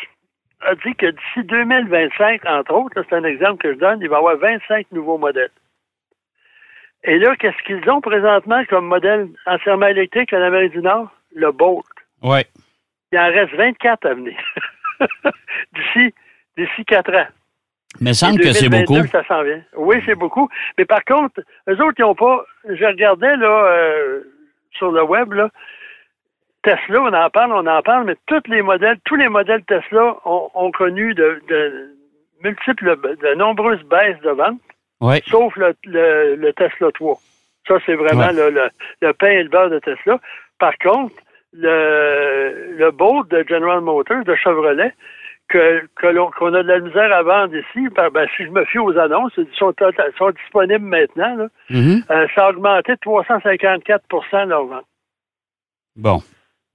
a 0.66 0.76
dit 0.76 0.96
que 0.96 1.08
d'ici 1.08 1.44
2025, 1.44 2.46
entre 2.46 2.74
autres, 2.74 3.06
c'est 3.08 3.16
un 3.16 3.24
exemple 3.24 3.62
que 3.62 3.74
je 3.74 3.80
donne, 3.80 4.00
il 4.02 4.10
va 4.10 4.18
y 4.18 4.20
avoir 4.20 4.38
25 4.38 4.88
nouveaux 4.92 5.18
modèles. 5.18 5.52
Et 7.04 7.20
là, 7.20 7.36
qu'est-ce 7.36 7.62
qu'ils 7.66 7.88
ont 7.90 8.02
présentement 8.02 8.64
comme 8.66 8.88
modèle 8.88 9.28
entièrement 9.46 9.88
électrique 9.88 10.34
en 10.34 10.42
Amérique 10.42 10.72
du 10.72 10.82
Nord? 10.82 11.10
Le 11.36 11.52
Bolt. 11.52 11.86
Ouais. 12.24 12.46
Il 13.12 13.20
en 13.20 13.28
reste 13.28 13.54
24 13.54 14.06
à 14.06 14.14
venir. 14.14 14.38
d'ici, 15.74 16.14
d'ici 16.58 16.86
4 16.86 17.14
ans. 17.14 17.28
Mais 18.02 18.14
semble 18.14 18.40
que 18.40 18.52
c'est 18.52 18.70
2022, 18.70 19.02
beaucoup. 19.02 19.08
Ça 19.12 19.24
s'en 19.28 19.44
vient. 19.44 19.62
Oui, 19.78 20.02
c'est 20.06 20.16
beaucoup. 20.16 20.50
Mais 20.78 20.86
par 20.86 21.04
contre, 21.06 21.42
eux 21.70 21.82
autres, 21.82 21.96
ils 22.00 22.02
n'ont 22.02 22.16
pas. 22.16 22.44
Je 22.68 22.84
regardais 22.86 23.36
là 23.38 23.66
euh, 23.68 24.22
sur 24.72 24.92
le 24.92 25.04
web, 25.04 25.32
là, 25.34 25.50
Tesla, 26.66 27.02
on 27.02 27.14
en 27.14 27.30
parle, 27.30 27.52
on 27.54 27.66
en 27.68 27.82
parle, 27.82 28.06
mais 28.06 28.16
tous 28.28 28.42
les 28.52 28.62
modèles, 28.62 28.98
tous 29.06 29.16
les 29.16 29.30
modèles 29.30 29.64
Tesla 29.66 30.18
ont, 30.26 30.50
ont 30.54 30.72
connu 30.72 31.14
de, 31.14 31.42
de 31.48 31.92
multiples, 32.44 32.98
de 33.22 33.34
nombreuses 33.36 33.84
baisses 33.84 34.20
de 34.22 34.32
vente, 34.32 34.60
Ouais. 35.02 35.22
sauf 35.28 35.56
le, 35.56 35.74
le- 35.86 36.36
le 36.36 36.54
Tesla 36.54 36.92
3. 36.92 37.18
Ça, 37.68 37.76
c'est 37.86 37.96
vraiment 37.96 38.28
Ouais. 38.28 38.34
le, 38.34 38.50
le- 38.50 38.70
le 39.02 39.14
pain 39.14 39.28
et 39.30 39.44
le 39.44 39.50
beurre 39.50 39.70
de 39.70 39.80
Tesla. 39.80 40.20
Par 40.60 40.76
contre, 40.80 41.16
le, 41.54 42.76
le 42.78 42.92
Bolt 42.92 43.30
de 43.30 43.46
General 43.48 43.82
Motors, 43.82 44.24
de 44.26 44.36
Chevrolet, 44.36 44.94
que, 45.50 45.86
que 45.96 46.08
l'on- 46.08 46.32
qu'on 46.32 46.54
a 46.56 46.64
de 46.64 46.68
la 46.68 46.80
misère 46.80 47.14
à 47.14 47.22
vendre 47.24 47.56
ici, 47.56 47.88
ben, 47.96 48.26
si 48.36 48.46
je 48.46 48.50
me 48.50 48.66
fie 48.66 48.80
aux 48.80 48.98
annonces, 48.98 49.34
ils 49.38 49.48
sont, 49.56 49.74
sont 50.18 50.32
disponibles 50.32 50.86
maintenant, 50.86 51.36
là, 51.36 51.48
Mhm. 51.70 52.02
euh, 52.10 52.28
ça 52.34 52.46
a 52.46 52.50
augmenté 52.50 52.94
de 52.94 53.00
354% 53.00 54.46
leur 54.48 54.66
vente. 54.66 54.86
Bon. 55.96 56.20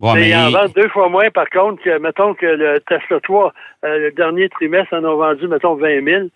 Bon, 0.01 0.15
Mais 0.15 0.21
mais. 0.21 0.29
ils 0.31 0.35
en 0.35 0.51
vendent 0.51 0.73
deux 0.75 0.89
fois 0.89 1.09
moins, 1.09 1.31
par 1.31 1.49
contre, 1.51 1.83
que, 1.83 1.99
mettons 1.99 2.35
que 2.35 2.47
le 2.47 2.81
Tesla 2.81 3.21
3, 3.23 3.53
euh, 3.85 3.99
le 3.99 4.11
dernier 4.13 4.49
trimestre, 4.49 4.95
en 4.95 5.05
ont 5.05 5.17
vendu, 5.17 5.47
mettons, 5.47 5.75
20 5.75 6.03
000. 6.05 6.27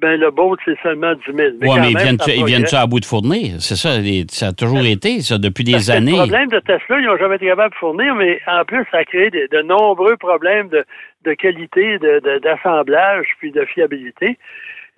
Ben, 0.00 0.20
le 0.20 0.30
Bolt, 0.30 0.60
c'est 0.64 0.78
seulement 0.80 1.12
10 1.14 1.20
000. 1.26 1.36
Ouais, 1.36 1.66
quand 1.66 1.74
mais 1.80 1.90
ils 1.90 1.94
même, 1.94 2.02
viennent, 2.04 2.18
ça 2.20 2.32
ils 2.32 2.44
viennent 2.44 2.64
à 2.72 2.86
bout 2.86 3.00
de 3.00 3.04
fournir? 3.04 3.56
C'est 3.58 3.74
ça, 3.74 3.98
les- 3.98 4.26
ça 4.30 4.46
a 4.48 4.52
toujours 4.52 4.86
été, 4.86 5.20
ça, 5.22 5.38
depuis 5.38 5.64
Parce 5.64 5.86
des 5.86 5.90
années. 5.90 6.12
Le 6.12 6.18
problème 6.18 6.48
de 6.50 6.60
Tesla, 6.60 7.00
ils 7.00 7.06
n'ont 7.06 7.16
jamais 7.16 7.34
été 7.34 7.46
capables 7.46 7.74
de 7.74 7.78
fournir, 7.80 8.14
mais 8.14 8.40
en 8.46 8.64
plus, 8.64 8.84
ça 8.92 8.98
a 8.98 9.04
créé 9.04 9.28
de 9.30 9.62
nombreux 9.62 10.16
problèmes 10.16 10.68
de, 10.68 10.84
de 11.24 11.32
qualité, 11.34 11.98
de- 11.98 12.38
d'assemblage, 12.38 13.26
puis 13.40 13.50
de 13.50 13.64
fiabilité. 13.64 14.38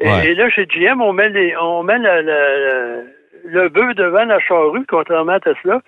Et, 0.00 0.06
Ouais. 0.06 0.26
et 0.28 0.34
là, 0.34 0.50
chez 0.50 0.66
GM, 0.66 1.00
on 1.00 1.14
met, 1.14 1.30
les, 1.30 1.54
on 1.56 1.82
met 1.82 1.98
le, 1.98 2.20
le, 2.22 3.04
le 3.62 3.68
bœuf 3.70 3.94
devant 3.94 4.24
la 4.24 4.38
charrue, 4.40 4.84
contrairement 4.86 5.32
à 5.32 5.40
Tesla. 5.40 5.80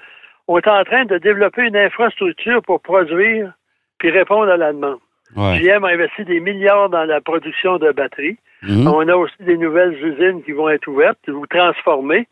On 0.52 0.58
est 0.58 0.68
en 0.68 0.84
train 0.84 1.06
de 1.06 1.16
développer 1.16 1.62
une 1.62 1.78
infrastructure 1.78 2.60
pour 2.60 2.82
produire 2.82 3.54
puis 3.98 4.10
répondre 4.10 4.50
à 4.50 4.58
la 4.58 4.74
demande. 4.74 4.98
Ouais. 5.34 5.60
GM 5.60 5.82
a 5.82 5.88
investi 5.88 6.26
des 6.26 6.40
milliards 6.40 6.90
dans 6.90 7.04
la 7.04 7.22
production 7.22 7.78
de 7.78 7.90
batteries. 7.90 8.36
Mhm. 8.60 8.86
On 8.86 9.08
a 9.08 9.14
aussi 9.16 9.34
des 9.40 9.56
nouvelles 9.56 9.94
usines 9.94 10.42
qui 10.42 10.52
vont 10.52 10.68
être 10.68 10.86
ouvertes 10.88 11.26
ou 11.28 11.46
transformées. 11.46 12.28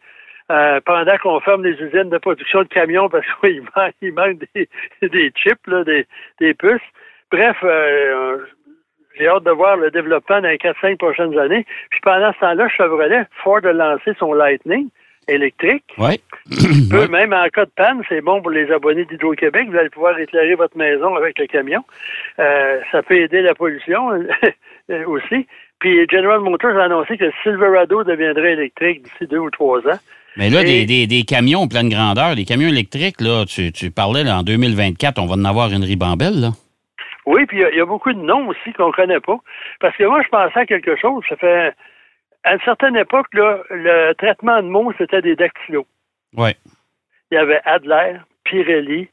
euh, 0.50 0.80
pendant 0.84 1.16
qu'on 1.16 1.40
ferme 1.40 1.64
les 1.64 1.80
usines 1.80 2.10
de 2.10 2.18
production 2.18 2.62
de 2.62 2.68
camions 2.68 3.08
parce 3.08 3.24
qu'il 3.40 3.62
manque, 3.62 3.94
il 4.02 4.12
manque 4.12 4.38
des, 4.54 4.68
des 5.08 5.32
chips, 5.34 5.66
là, 5.66 5.82
des, 5.84 6.06
des 6.40 6.52
puces. 6.52 6.90
Bref, 7.32 7.56
euh, 7.64 8.38
j'ai 9.16 9.28
hâte 9.28 9.44
de 9.44 9.50
voir 9.50 9.78
le 9.78 9.90
développement 9.90 10.42
dans 10.42 10.48
les 10.48 10.58
4-5 10.58 10.98
prochaines 10.98 11.38
années. 11.38 11.64
Puis 11.90 12.00
pendant 12.02 12.34
ce 12.34 12.40
temps-là, 12.40 12.68
Chevrolet, 12.68 13.24
Ford 13.42 13.64
a 13.64 13.72
lancé 13.72 14.12
son 14.18 14.34
Lightning 14.34 14.90
électrique. 15.30 15.84
Ouais. 15.98 16.18
Peut, 16.90 17.08
même 17.08 17.32
en 17.32 17.46
cas 17.48 17.64
de 17.64 17.70
panne, 17.76 18.02
c'est 18.08 18.20
bon 18.20 18.40
pour 18.42 18.50
les 18.50 18.70
abonnés 18.70 19.04
d'Hydro-Québec. 19.04 19.68
Vous 19.70 19.76
allez 19.76 19.90
pouvoir 19.90 20.18
éclairer 20.18 20.54
votre 20.54 20.76
maison 20.76 21.14
avec 21.16 21.38
le 21.38 21.46
camion. 21.46 21.82
Euh, 22.38 22.80
ça 22.92 23.02
peut 23.02 23.16
aider 23.16 23.42
la 23.42 23.54
pollution 23.54 24.10
euh, 24.12 25.04
aussi. 25.06 25.46
Puis 25.78 26.06
General 26.10 26.40
Motors 26.40 26.76
a 26.76 26.84
annoncé 26.84 27.16
que 27.16 27.24
le 27.24 27.32
Silverado 27.42 28.04
deviendrait 28.04 28.52
électrique 28.52 29.02
d'ici 29.02 29.26
deux 29.26 29.38
ou 29.38 29.50
trois 29.50 29.78
ans. 29.80 29.98
Mais 30.36 30.50
là, 30.50 30.60
Et- 30.62 30.64
des, 30.64 30.86
des, 30.86 31.06
des 31.06 31.22
camions 31.22 31.66
pleine 31.68 31.88
grandeur, 31.88 32.36
des 32.36 32.44
camions 32.44 32.68
électriques, 32.68 33.20
là, 33.20 33.44
tu, 33.46 33.72
tu 33.72 33.90
parlais 33.90 34.22
là, 34.24 34.38
en 34.38 34.42
2024, 34.42 35.18
on 35.18 35.26
va 35.26 35.34
en 35.34 35.44
avoir 35.44 35.72
une 35.72 35.84
ribambelle, 35.84 36.40
là. 36.40 36.50
Oui, 37.26 37.44
puis 37.46 37.58
il 37.60 37.74
y 37.74 37.76
y, 37.76 37.80
a 37.80 37.84
beaucoup 37.86 38.12
de 38.12 38.18
noms 38.18 38.48
aussi 38.48 38.72
qu'on 38.76 38.88
ne 38.88 38.92
connaît 38.92 39.20
pas. 39.20 39.36
Parce 39.78 39.96
que 39.96 40.04
moi, 40.04 40.20
je 40.24 40.28
pensais 40.28 40.60
à 40.60 40.66
quelque 40.66 40.96
chose. 40.96 41.22
Ça 41.28 41.36
fait. 41.36 41.72
À 42.44 42.54
une 42.54 42.60
certaine 42.60 42.96
époque, 42.96 43.26
là, 43.34 43.58
le 43.70 44.12
traitement 44.14 44.62
de 44.62 44.68
mots, 44.68 44.92
c'était 44.98 45.20
des 45.22 45.36
dactylos. 45.36 45.86
Ouais. 46.36 46.54
Il 47.30 47.34
y 47.34 47.38
avait 47.38 47.60
Adler, 47.64 48.16
Pirelli, 48.44 49.08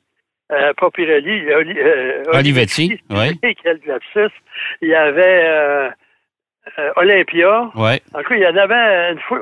euh, 0.51 0.73
pas 0.73 0.89
Pirelli, 0.91 1.53
Oli- 1.53 1.77
euh, 1.79 2.23
Olivetti, 2.33 2.99
ouais. 3.09 3.33
Quel 3.61 3.79
lapsus. 3.85 4.33
Il 4.81 4.89
y 4.89 4.95
avait 4.95 5.43
euh, 5.45 5.89
euh, 6.79 6.91
Olympia. 6.95 7.69
Ouais. 7.75 8.01
En 8.13 8.21
tout 8.21 8.29
cas, 8.29 8.35
il 8.35 8.41
y 8.41 8.47
en 8.47 8.55
avait 8.57 9.11
une 9.11 9.19
fois. 9.19 9.39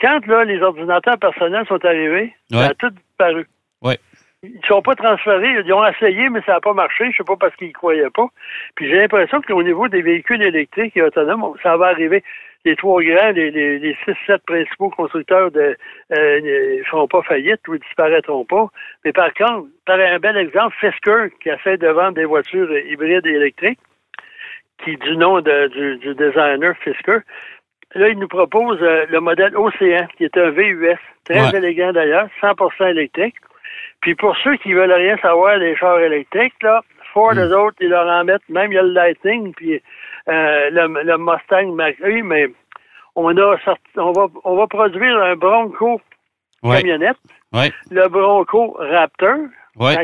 Quand 0.00 0.26
là, 0.26 0.44
les 0.44 0.60
ordinateurs 0.60 1.18
personnels 1.18 1.66
sont 1.66 1.84
arrivés, 1.84 2.34
ça 2.50 2.66
a 2.66 2.74
tout 2.74 2.90
disparu. 2.90 3.46
Ouais. 3.82 3.98
Ils 4.42 4.56
ne 4.56 4.66
sont 4.66 4.82
pas 4.82 4.94
transférés. 4.94 5.56
Ils 5.64 5.72
ont 5.72 5.86
essayé, 5.86 6.28
mais 6.30 6.40
ça 6.44 6.52
n'a 6.54 6.60
pas 6.60 6.74
marché. 6.74 7.10
Je 7.12 7.18
sais 7.18 7.24
pas 7.24 7.36
parce 7.36 7.54
qu'ils 7.56 7.68
ne 7.68 7.72
croyaient 7.72 8.10
pas. 8.10 8.26
Puis 8.74 8.88
j'ai 8.88 8.96
l'impression 8.96 9.40
qu'au 9.40 9.62
niveau 9.62 9.88
des 9.88 10.02
véhicules 10.02 10.42
électriques 10.42 10.96
et 10.96 11.02
autonomes, 11.02 11.54
ça 11.62 11.76
va 11.76 11.86
arriver. 11.88 12.22
Les 12.64 12.76
trois 12.76 13.02
grands, 13.02 13.30
les, 13.32 13.50
les, 13.50 13.78
les 13.78 13.94
six, 14.04 14.14
sept 14.26 14.42
principaux 14.46 14.88
constructeurs 14.90 15.50
de 15.50 15.76
euh, 16.16 16.40
ne 16.78 16.82
feront 16.84 17.06
pas 17.06 17.22
faillite 17.22 17.60
ou 17.68 17.76
disparaîtront 17.76 18.44
pas. 18.46 18.68
Mais 19.04 19.12
par 19.12 19.32
contre, 19.34 19.68
par 19.84 19.98
un 20.00 20.18
bel 20.18 20.36
exemple, 20.38 20.74
Fisker, 20.80 21.26
qui 21.42 21.50
essaie 21.50 21.76
de 21.76 21.88
vendre 21.88 22.14
des 22.14 22.24
voitures 22.24 22.70
hybrides 22.88 23.26
et 23.26 23.32
électriques, 23.34 23.78
qui 24.82 24.96
du 24.96 25.16
nom 25.16 25.40
de- 25.40 25.68
du, 25.68 25.96
du 25.98 26.14
designer 26.14 26.74
Fisker, 26.82 27.18
là, 27.94 28.08
il 28.08 28.18
nous 28.18 28.28
propose 28.28 28.78
euh, 28.82 29.04
le 29.10 29.20
modèle 29.20 29.54
Océan, 29.56 30.06
qui 30.16 30.24
est 30.24 30.36
un 30.38 30.50
VUS, 30.50 30.96
très 31.24 31.40
Ouais. 31.52 31.58
élégant 31.58 31.92
d'ailleurs, 31.92 32.28
100% 32.40 32.86
électrique. 32.90 33.36
Puis 34.00 34.14
pour 34.14 34.36
ceux 34.38 34.56
qui 34.56 34.72
veulent 34.72 34.92
rien 34.92 35.16
savoir 35.18 35.58
des 35.58 35.76
chars 35.76 36.00
électriques, 36.00 36.54
là, 36.62 36.80
Ford, 37.12 37.34
Mm. 37.34 37.38
eux 37.40 37.56
autres, 37.58 37.76
ils 37.80 37.88
leur 37.90 38.06
en 38.08 38.24
mettent, 38.24 38.48
même 38.48 38.72
il 38.72 38.74
y 38.74 38.78
a 38.78 38.82
le 38.82 38.88
Lightning, 38.92 39.52
puis 39.54 39.80
euh, 40.28 40.70
le, 40.70 41.02
le 41.02 41.18
Mustang 41.18 41.74
Mach-E, 41.74 42.22
mais 42.22 42.46
on 43.16 43.28
a 43.36 43.58
sorti, 43.64 43.82
on 43.96 44.12
va, 44.12 44.26
on 44.44 44.56
va 44.56 44.66
produire 44.66 45.16
un 45.22 45.36
Bronco 45.36 46.00
Ouais. 46.62 46.80
camionnette, 46.80 47.16
Ouais. 47.52 47.70
le 47.90 48.08
Bronco 48.08 48.76
Raptor, 48.78 49.36
Ouais. 49.76 49.96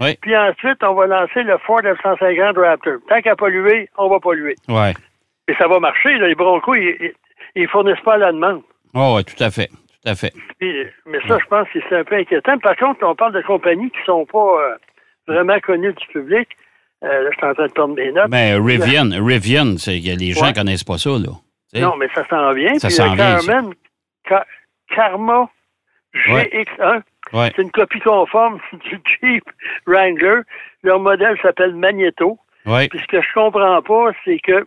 Ouais. 0.00 0.18
Puis 0.20 0.36
ensuite, 0.36 0.82
on 0.82 0.94
va 0.94 1.06
lancer 1.06 1.42
le 1.44 1.56
Ford 1.58 1.80
F-150 1.82 2.58
Raptor. 2.60 2.94
Tant 3.08 3.20
qu'à 3.20 3.36
polluer, 3.36 3.88
on 3.96 4.08
va 4.08 4.18
polluer. 4.18 4.56
Ouais. 4.68 4.92
Et 5.46 5.54
ça 5.54 5.68
va 5.68 5.78
marcher, 5.78 6.18
là, 6.18 6.26
les 6.26 6.34
Broncos, 6.34 6.74
ils, 6.74 6.96
ils, 7.00 7.12
ils 7.54 7.68
fournissent 7.68 8.00
pas 8.04 8.16
la 8.18 8.32
demande. 8.32 8.62
Oh, 8.94 9.14
ouais, 9.16 9.22
tout 9.22 9.40
à 9.42 9.50
fait. 9.50 9.68
Tout 9.68 10.08
à 10.10 10.14
fait. 10.16 10.32
Puis, 10.58 10.84
mais 11.06 11.20
ça, 11.28 11.38
je 11.38 11.46
pense 11.46 11.68
que 11.70 11.78
c'est 11.88 11.96
un 11.96 12.04
peu 12.04 12.16
inquiétant. 12.16 12.58
Par 12.58 12.76
contre, 12.76 13.04
on 13.06 13.14
parle 13.14 13.32
de 13.34 13.42
compagnies 13.42 13.90
qui 13.90 14.02
sont 14.04 14.26
pas 14.26 14.38
euh, 14.38 14.74
vraiment 15.28 15.58
connues 15.60 15.92
du 15.94 16.06
public. 16.08 16.48
Euh, 17.04 17.22
là, 17.22 17.30
je 17.32 17.36
suis 17.36 17.46
en 17.46 17.54
train 17.54 17.66
de 17.66 17.72
prendre 17.72 17.94
mes 17.94 18.10
notes. 18.12 18.28
Ben, 18.30 18.60
Rivian, 18.64 19.10
Rivian, 19.24 19.76
c'est 19.78 20.00
que 20.00 20.18
les 20.18 20.32
gens 20.32 20.46
Ouais. 20.46 20.52
connaissent 20.52 20.84
pas 20.84 20.98
ça, 20.98 21.10
là. 21.10 21.32
Non, 21.80 21.96
mais 21.96 22.08
ça 22.14 22.26
s'en 22.28 22.52
vient. 22.54 22.76
Ça 22.78 22.90
s'en 22.90 23.10
le 23.10 23.16
vient, 23.16 23.38
ça. 23.38 23.46
Carmen, 23.52 23.72
Ca- 24.28 24.46
Karma 24.94 25.48
Ouais. 26.30 26.48
GX1, 26.52 27.02
Ouais. 27.32 27.52
c'est 27.54 27.62
une 27.62 27.70
copie 27.70 28.00
conforme 28.00 28.58
du 28.84 28.98
Jeep 29.22 29.44
Wrangler. 29.86 30.40
Leur 30.82 30.98
modèle 30.98 31.36
s'appelle 31.42 31.74
Magneto. 31.74 32.38
Ouais. 32.66 32.88
Puis 32.88 32.98
ce 33.00 33.06
que 33.06 33.20
je 33.20 33.32
comprends 33.34 33.80
pas, 33.82 34.10
c'est 34.24 34.38
que 34.40 34.66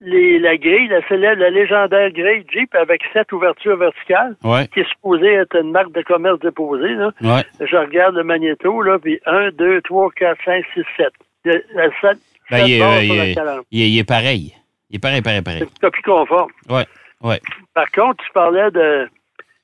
les, 0.00 0.38
la 0.38 0.56
grille, 0.56 0.88
la 0.88 1.06
célèbre, 1.08 1.40
la 1.40 1.50
légendaire 1.50 2.10
grille 2.10 2.44
Jeep 2.52 2.74
avec 2.74 3.02
sept 3.12 3.32
ouvertures 3.32 3.76
verticales, 3.76 4.36
Ouais. 4.44 4.66
qui 4.68 4.80
est 4.80 4.88
supposée 4.90 5.32
être 5.32 5.56
une 5.56 5.70
marque 5.70 5.92
de 5.92 6.02
commerce 6.02 6.38
déposée, 6.40 6.94
là. 6.94 7.10
Ouais. 7.22 7.42
Je 7.60 7.76
regarde 7.76 8.14
le 8.16 8.24
magnéto, 8.24 8.82
là, 8.82 8.98
puis 8.98 9.18
1, 9.26 9.50
2, 9.52 9.80
3, 9.82 10.10
4, 10.16 10.38
5, 10.44 10.64
6, 10.74 10.82
7. 10.96 11.08
Le, 11.44 11.52
le 11.74 11.90
sept- 12.00 12.18
Ben, 12.50 12.58
sept 12.58 12.68
il, 12.68 12.72
est, 12.74 12.82
euh, 12.82 13.02
il, 13.02 13.08
la 13.16 13.24
est, 13.26 13.32
il 13.70 13.82
est- 13.82 13.90
il 13.90 13.98
est 13.98 14.04
pareil. 14.08 14.54
Il 14.90 14.96
est 14.96 14.98
pareil, 14.98 15.22
pareil, 15.22 15.38
C'est 15.38 15.44
pareil. 15.44 15.62
une 15.62 15.78
copie 15.80 16.02
conforme. 16.02 16.50
Ouais. 16.68 16.84
Ouais. 17.22 17.40
Par 17.72 17.90
contre, 17.92 18.22
tu 18.24 18.30
parlais 18.32 18.70
de. 18.70 19.08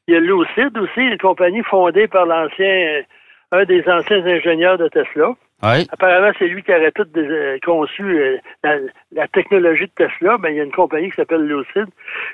Il 0.08 0.14
y 0.14 0.16
a 0.16 0.20
Lucid 0.20 0.76
aussi, 0.78 1.00
une 1.00 1.18
compagnie 1.18 1.62
fondée 1.64 2.08
par 2.08 2.24
l'ancien. 2.26 3.02
Un 3.52 3.64
des 3.64 3.82
anciens 3.88 4.24
ingénieurs 4.24 4.78
de 4.78 4.88
Tesla. 4.88 5.32
Oui. 5.62 5.86
Apparemment, 5.92 6.32
c'est 6.38 6.46
lui 6.48 6.62
qui 6.62 6.72
aurait 6.72 6.92
tout 6.92 7.06
euh, 7.16 7.58
conçu 7.64 8.02
euh, 8.02 8.38
la, 8.64 8.76
la 9.12 9.28
technologie 9.28 9.86
de 9.86 10.06
Tesla. 10.06 10.38
Ben, 10.38 10.50
il 10.50 10.56
y 10.56 10.60
a 10.60 10.64
une 10.64 10.72
compagnie 10.72 11.10
qui 11.10 11.16
s'appelle 11.16 11.46
Lucid. 11.46 11.86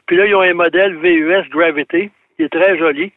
Puis 0.07 0.17
là, 0.17 0.27
ils 0.27 0.35
ont 0.35 0.43
un 0.43 0.55
modèle 0.55 0.95
VUS 0.97 1.49
Gravity 1.51 2.11
qui 2.37 2.43
est 2.45 2.53
très 2.53 2.79
joli. 2.79 3.13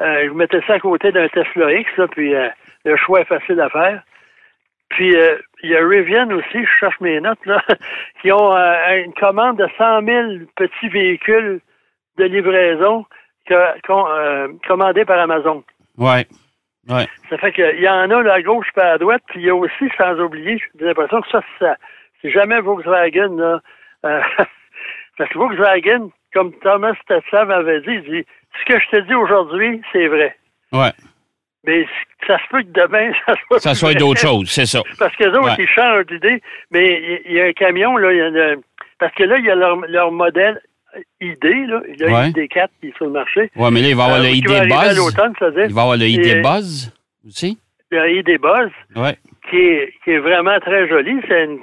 Euh, 0.00 0.26
je 0.28 0.32
mettais 0.32 0.60
ça 0.66 0.74
à 0.74 0.78
côté 0.80 1.12
d'un 1.12 1.28
Tesla 1.28 1.72
X, 1.72 1.90
là, 1.96 2.08
puis 2.08 2.34
euh, 2.34 2.48
le 2.84 2.96
choix 2.96 3.20
est 3.20 3.24
facile 3.26 3.60
à 3.60 3.68
faire. 3.68 4.02
Puis 4.90 5.14
euh, 5.14 5.36
il 5.62 5.70
y 5.70 5.76
a 5.76 5.86
Rivian 5.86 6.30
aussi, 6.30 6.64
je 6.64 6.78
cherche 6.80 6.98
mes 7.00 7.20
notes, 7.20 7.44
là, 7.46 7.62
qui 8.22 8.32
ont 8.32 8.52
une 8.56 9.12
commande 9.14 9.58
de 9.58 9.68
100 9.76 10.04
000 10.04 10.28
petits 10.56 10.88
véhicules 10.88 11.60
de 12.16 12.24
livraison 12.24 13.04
que- 13.46 14.66
commandés 14.66 15.04
par 15.04 15.18
Amazon. 15.18 15.62
Oui. 15.96 16.26
Ça 16.88 17.38
fait 17.38 17.52
qu'il 17.52 17.80
y 17.80 17.88
en 17.88 18.10
a 18.10 18.22
là, 18.22 18.34
à 18.34 18.42
gauche 18.42 18.68
et 18.76 18.80
à 18.80 18.98
droite, 18.98 19.22
puis 19.28 19.40
il 19.40 19.46
y 19.46 19.50
a 19.50 19.54
aussi, 19.54 19.88
sans 19.96 20.18
oublier, 20.20 20.58
j'ai 20.78 20.84
l'impression 20.86 21.20
que 21.20 21.28
ça, 21.30 21.40
ça 21.58 21.76
c'est 22.22 22.30
jamais 22.30 22.60
Volkswagen, 22.60 23.36
là. 23.36 23.60
Euh, 24.06 24.20
parce 25.18 25.30
que 25.30 25.38
Volkswagen, 25.38 26.08
comme 26.32 26.52
Thomas 26.60 26.94
Tetsav 27.06 27.50
avait 27.50 27.80
dit, 27.82 27.94
il 27.94 28.02
dit 28.02 28.26
ce 28.60 28.72
que 28.72 28.80
je 28.80 28.88
te 28.90 29.00
dis 29.02 29.14
aujourd'hui, 29.14 29.80
c'est 29.92 30.06
vrai. 30.08 30.36
Ouais. 30.72 30.90
Mais 31.64 31.86
ça 32.26 32.38
se 32.38 32.48
peut 32.50 32.62
que 32.62 32.68
demain, 32.80 33.12
ça 33.26 33.34
soit. 33.46 33.58
Ça 33.60 33.74
soit 33.74 33.94
d'autres 33.94 34.20
choses, 34.20 34.48
c'est 34.48 34.66
ça. 34.66 34.80
Parce 34.98 35.14
que 35.16 35.24
autres, 35.28 35.42
Ouais. 35.42 35.54
ils 35.58 35.68
changent 35.68 36.06
d'idée, 36.06 36.40
mais 36.70 37.20
il- 37.26 37.32
y 37.32 37.40
a 37.40 37.44
un 37.44 37.52
camion, 37.52 37.96
là, 37.96 38.12
il 38.12 38.18
y 38.18 38.22
en 38.22 38.34
a. 38.34 38.54
Parce 38.98 39.14
que 39.14 39.24
là, 39.24 39.38
il 39.38 39.44
y 39.44 39.50
a 39.50 39.54
leur, 39.54 39.76
leur 39.88 40.10
modèle 40.10 40.60
ID, 41.20 41.44
là. 41.68 41.82
Il 41.88 42.00
y 42.00 42.04
a 42.04 42.06
Ouais. 42.08 42.28
ID4 42.30 42.68
qui 42.80 42.88
est 42.88 42.96
sur 42.96 43.06
le 43.06 43.12
marché. 43.12 43.50
Oui, 43.56 43.68
mais 43.72 43.80
là, 43.82 43.88
il 43.88 43.96
va 43.96 44.02
y 44.02 44.06
avoir 44.06 44.20
Euh, 44.20 44.22
le 44.24 44.28
qui 44.30 44.38
ID 44.38 44.46
Buzz. 44.46 45.14
Il 45.68 45.74
va 45.74 45.80
y 45.80 45.84
avoir 45.84 45.96
le 45.96 46.04
ID 46.06 46.26
Et- 46.26 46.40
Buzz 46.40 46.92
aussi. 47.26 47.58
Le 47.90 48.10
ID 48.18 48.38
Buzz. 48.40 48.70
Oui. 48.96 49.10
qui 49.50 49.56
est, 49.56 49.94
qui 50.04 50.10
est 50.10 50.18
vraiment 50.18 50.58
très 50.60 50.86
joli. 50.88 51.20
C'est 51.26 51.44
une 51.44 51.60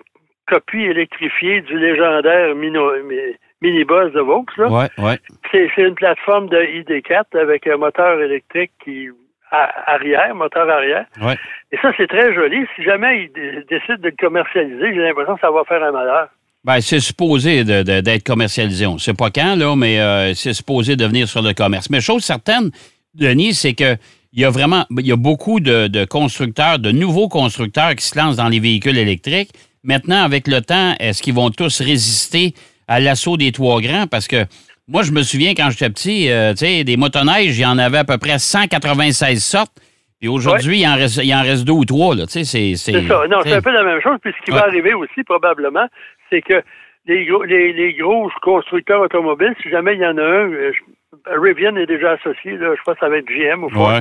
copie 0.47 0.81
électrifiée 0.83 1.61
du 1.61 1.77
légendaire 1.77 2.55
Mino- 2.55 3.03
Mi- 3.03 3.35
minibus 3.61 4.11
de 4.13 4.21
Vaux. 4.21 4.45
Oui, 4.57 4.85
oui. 4.97 5.13
C'est, 5.51 5.69
c'est 5.75 5.83
une 5.83 5.93
plateforme 5.95 6.49
de 6.49 6.57
ID4 6.57 7.37
avec 7.39 7.67
un 7.67 7.77
moteur 7.77 8.19
électrique 8.21 8.71
qui 8.83 9.09
arrière, 9.51 10.33
moteur 10.35 10.69
arrière. 10.69 11.05
Ouais. 11.21 11.35
Et 11.71 11.77
ça, 11.77 11.91
c'est 11.97 12.07
très 12.07 12.33
joli. 12.33 12.65
Si 12.75 12.83
jamais 12.83 13.23
ils 13.25 13.31
dé- 13.33 13.63
décident 13.69 13.97
de 13.99 14.09
le 14.09 14.15
commercialiser, 14.19 14.93
j'ai 14.93 15.01
l'impression 15.01 15.35
que 15.35 15.41
ça 15.41 15.51
va 15.51 15.63
faire 15.63 15.83
un 15.83 15.91
malheur. 15.91 16.29
Ben, 16.65 16.81
c'est 16.81 16.99
supposé 16.99 17.63
d'être 17.63 18.23
commercialisé. 18.23 18.87
On 18.87 18.95
ne 18.95 18.99
sait 18.99 19.13
pas 19.13 19.29
quand, 19.29 19.55
là, 19.55 19.75
mais 19.75 19.99
euh, 19.99 20.33
c'est 20.33 20.53
supposé 20.53 20.95
de 20.95 21.05
venir 21.05 21.27
sur 21.27 21.43
le 21.43 21.53
commerce. 21.53 21.91
Mais 21.91 22.01
chose 22.01 22.23
certaine, 22.23 22.71
Denis, 23.13 23.53
c'est 23.53 23.73
que 23.75 23.95
il 24.33 24.41
y 24.41 24.45
a 24.45 24.49
vraiment 24.49 24.85
il 24.89 25.05
y 25.05 25.11
a 25.11 25.15
beaucoup 25.15 25.59
de, 25.59 25.87
de 25.87 26.03
constructeurs, 26.05 26.79
de 26.79 26.91
nouveaux 26.91 27.29
constructeurs 27.29 27.95
qui 27.95 28.03
se 28.03 28.17
lancent 28.17 28.37
dans 28.37 28.49
les 28.49 28.59
véhicules 28.59 28.97
électriques. 28.97 29.51
Maintenant, 29.83 30.23
avec 30.23 30.47
le 30.47 30.61
temps, 30.61 30.95
est-ce 30.99 31.21
qu'ils 31.21 31.35
vont 31.35 31.51
tous 31.51 31.81
résister 31.81 32.55
à 32.87 32.99
l'assaut 32.99 33.37
des 33.37 33.51
trois 33.51 33.79
grands? 33.79 34.07
Parce 34.07 34.27
que 34.27 34.45
moi, 34.87 35.03
je 35.03 35.11
me 35.11 35.21
souviens 35.21 35.53
quand 35.53 35.69
j'étais 35.69 35.89
petit, 35.91 36.29
euh, 36.31 36.53
tu 36.53 36.65
sais, 36.65 36.83
des 36.83 36.97
motoneiges, 36.97 37.57
il 37.57 37.61
y 37.61 37.65
en 37.65 37.77
avait 37.77 37.99
à 37.99 38.03
peu 38.03 38.17
près 38.17 38.39
196 38.39 39.43
sortes. 39.43 39.71
Et 40.21 40.27
aujourd'hui, 40.27 40.79
il, 40.79 40.87
en 40.87 40.95
reste, 40.95 41.19
il 41.23 41.33
en 41.35 41.41
reste 41.43 41.65
deux 41.65 41.73
ou 41.73 41.85
trois. 41.85 42.15
C'est, 42.27 42.43
ça. 42.45 42.91
Non, 43.29 43.37
c'est 43.43 43.53
un 43.53 43.61
peu 43.61 43.71
la 43.71 43.83
même 43.83 44.01
chose. 44.01 44.17
Puis 44.21 44.31
ce 44.39 44.43
qui 44.45 44.51
Ouais. 44.51 44.57
va 44.57 44.65
arriver 44.65 44.93
aussi, 44.93 45.23
probablement, 45.23 45.85
c'est 46.29 46.41
que 46.41 46.61
les, 47.07 47.25
gros, 47.25 47.43
les, 47.43 47.73
les 47.73 47.93
gros 47.93 48.29
constructeurs 48.41 49.01
automobiles, 49.01 49.53
si 49.61 49.69
jamais 49.69 49.93
il 49.95 50.01
y 50.01 50.05
en 50.05 50.17
a 50.17 50.21
un, 50.23 50.51
euh, 50.51 50.71
je- 50.73 51.29
Rivian 51.39 51.75
est 51.77 51.85
déjà 51.85 52.11
associé, 52.13 52.57
là, 52.57 52.73
je 52.77 52.81
pense 52.83 52.95
que 52.95 52.99
ça 53.01 53.09
va 53.09 53.17
être 53.17 53.27
GM 53.27 53.63
ou 53.63 53.69
Ford, 53.69 53.89
Ouais. 53.89 53.99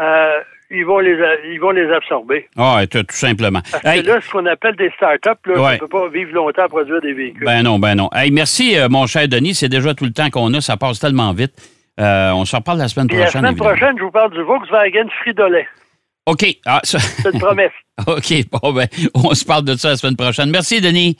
euh, 0.00 0.40
ils, 0.70 0.84
vont 0.84 1.00
les, 1.00 1.16
ils 1.50 1.58
vont 1.58 1.70
les 1.70 1.90
absorber. 1.92 2.48
Ah, 2.56 2.80
tout, 2.90 3.02
tout 3.02 3.14
simplement. 3.16 3.60
Parce 3.70 3.84
Hey, 3.84 4.02
que 4.02 4.08
là, 4.08 4.20
ce 4.20 4.30
qu'on 4.30 4.46
appelle 4.46 4.76
des 4.76 4.90
start-up, 4.96 5.38
là, 5.46 5.54
Ouais. 5.54 5.62
ça 5.66 5.72
ne 5.74 5.78
peut 5.80 5.88
pas 5.88 6.08
vivre 6.08 6.32
longtemps 6.32 6.62
à 6.64 6.68
produire 6.68 7.00
des 7.00 7.12
véhicules. 7.12 7.44
Ben 7.44 7.62
non, 7.62 7.78
ben 7.78 7.94
non. 7.94 8.08
Hey, 8.14 8.30
merci, 8.30 8.78
euh, 8.78 8.88
mon 8.88 9.06
cher 9.06 9.28
Denis. 9.28 9.54
C'est 9.54 9.68
déjà 9.68 9.92
tout 9.94 10.04
le 10.04 10.12
temps 10.12 10.30
qu'on 10.30 10.52
a. 10.54 10.60
Ça 10.60 10.76
passe 10.76 10.98
tellement 11.00 11.32
vite. 11.32 11.52
Euh, 12.00 12.30
on 12.32 12.44
se 12.46 12.56
reparle 12.56 12.78
la 12.78 12.88
semaine 12.88 13.06
Puis 13.08 13.16
la 13.18 13.24
prochaine. 13.24 13.40
semaine 13.42 13.52
évidemment. 13.52 13.70
prochaine, 13.76 13.98
je 13.98 14.02
vous 14.04 14.10
parle 14.10 14.32
du 14.32 14.42
Volkswagen 14.42 15.08
Fridolet. 15.20 15.68
OK. 16.26 16.44
Ah, 16.64 16.80
ça- 16.84 16.98
C'est 17.00 17.32
une 17.34 17.40
promesse. 17.40 17.72
OK. 18.06 18.32
Bon, 18.62 18.72
ben, 18.72 18.86
on 19.14 19.34
se 19.34 19.44
parle 19.44 19.64
de 19.64 19.74
ça 19.74 19.90
la 19.90 19.96
semaine 19.96 20.16
prochaine. 20.16 20.50
Merci, 20.50 20.80
Denis. 20.80 21.16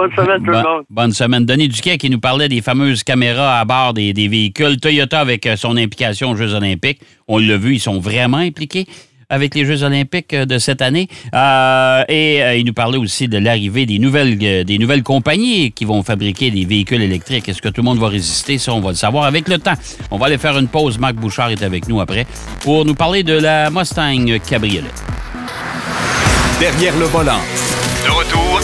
Bonne 0.00 0.12
semaine, 0.16 0.38
tout 0.42 0.50
le 0.50 0.56
monde. 0.56 0.84
bonne 0.88 1.12
semaine. 1.12 1.44
Denis 1.44 1.68
Duquet 1.68 1.98
qui 1.98 2.08
nous 2.08 2.20
parlait 2.20 2.48
des 2.48 2.62
fameuses 2.62 3.02
caméras 3.02 3.60
à 3.60 3.64
bord 3.66 3.92
des, 3.92 4.14
des 4.14 4.28
véhicules. 4.28 4.80
Toyota 4.80 5.20
avec 5.20 5.44
euh, 5.46 5.56
son 5.56 5.76
implication 5.76 6.30
aux 6.30 6.36
Jeux 6.36 6.54
olympiques. 6.54 7.00
On 7.28 7.36
l'a 7.38 7.58
vu, 7.58 7.74
ils 7.74 7.80
sont 7.80 8.00
vraiment 8.00 8.38
impliqués 8.38 8.86
avec 9.28 9.54
les 9.54 9.66
Jeux 9.66 9.82
olympiques 9.82 10.32
euh, 10.32 10.46
de 10.46 10.56
cette 10.56 10.80
année. 10.80 11.06
Euh, 11.34 12.02
et 12.08 12.42
euh, 12.42 12.56
il 12.56 12.64
nous 12.64 12.72
parlait 12.72 12.96
aussi 12.96 13.28
de 13.28 13.36
l'arrivée 13.36 13.84
des 13.84 13.98
nouvelles, 13.98 14.38
euh, 14.42 14.64
des 14.64 14.78
nouvelles 14.78 15.02
compagnies 15.02 15.70
qui 15.70 15.84
vont 15.84 16.02
fabriquer 16.02 16.50
des 16.50 16.64
véhicules 16.64 17.02
électriques. 17.02 17.46
Est-ce 17.50 17.60
que 17.60 17.68
tout 17.68 17.82
le 17.82 17.84
monde 17.84 17.98
va 17.98 18.08
résister? 18.08 18.56
Ça, 18.56 18.72
on 18.72 18.80
va 18.80 18.90
le 18.90 18.96
savoir 18.96 19.24
avec 19.24 19.48
le 19.48 19.58
temps. 19.58 19.74
On 20.10 20.16
va 20.16 20.26
aller 20.26 20.38
faire 20.38 20.56
une 20.56 20.68
pause. 20.68 20.98
Marc 20.98 21.16
Bouchard 21.16 21.50
est 21.50 21.62
avec 21.62 21.88
nous 21.88 22.00
après 22.00 22.26
pour 22.62 22.86
nous 22.86 22.94
parler 22.94 23.22
de 23.22 23.34
la 23.34 23.68
Mustang 23.70 24.38
Cabriolet. 24.48 24.88
Derrière 26.58 26.96
le 26.98 27.04
volant. 27.04 27.40
De 28.02 28.10
retour 28.10 28.49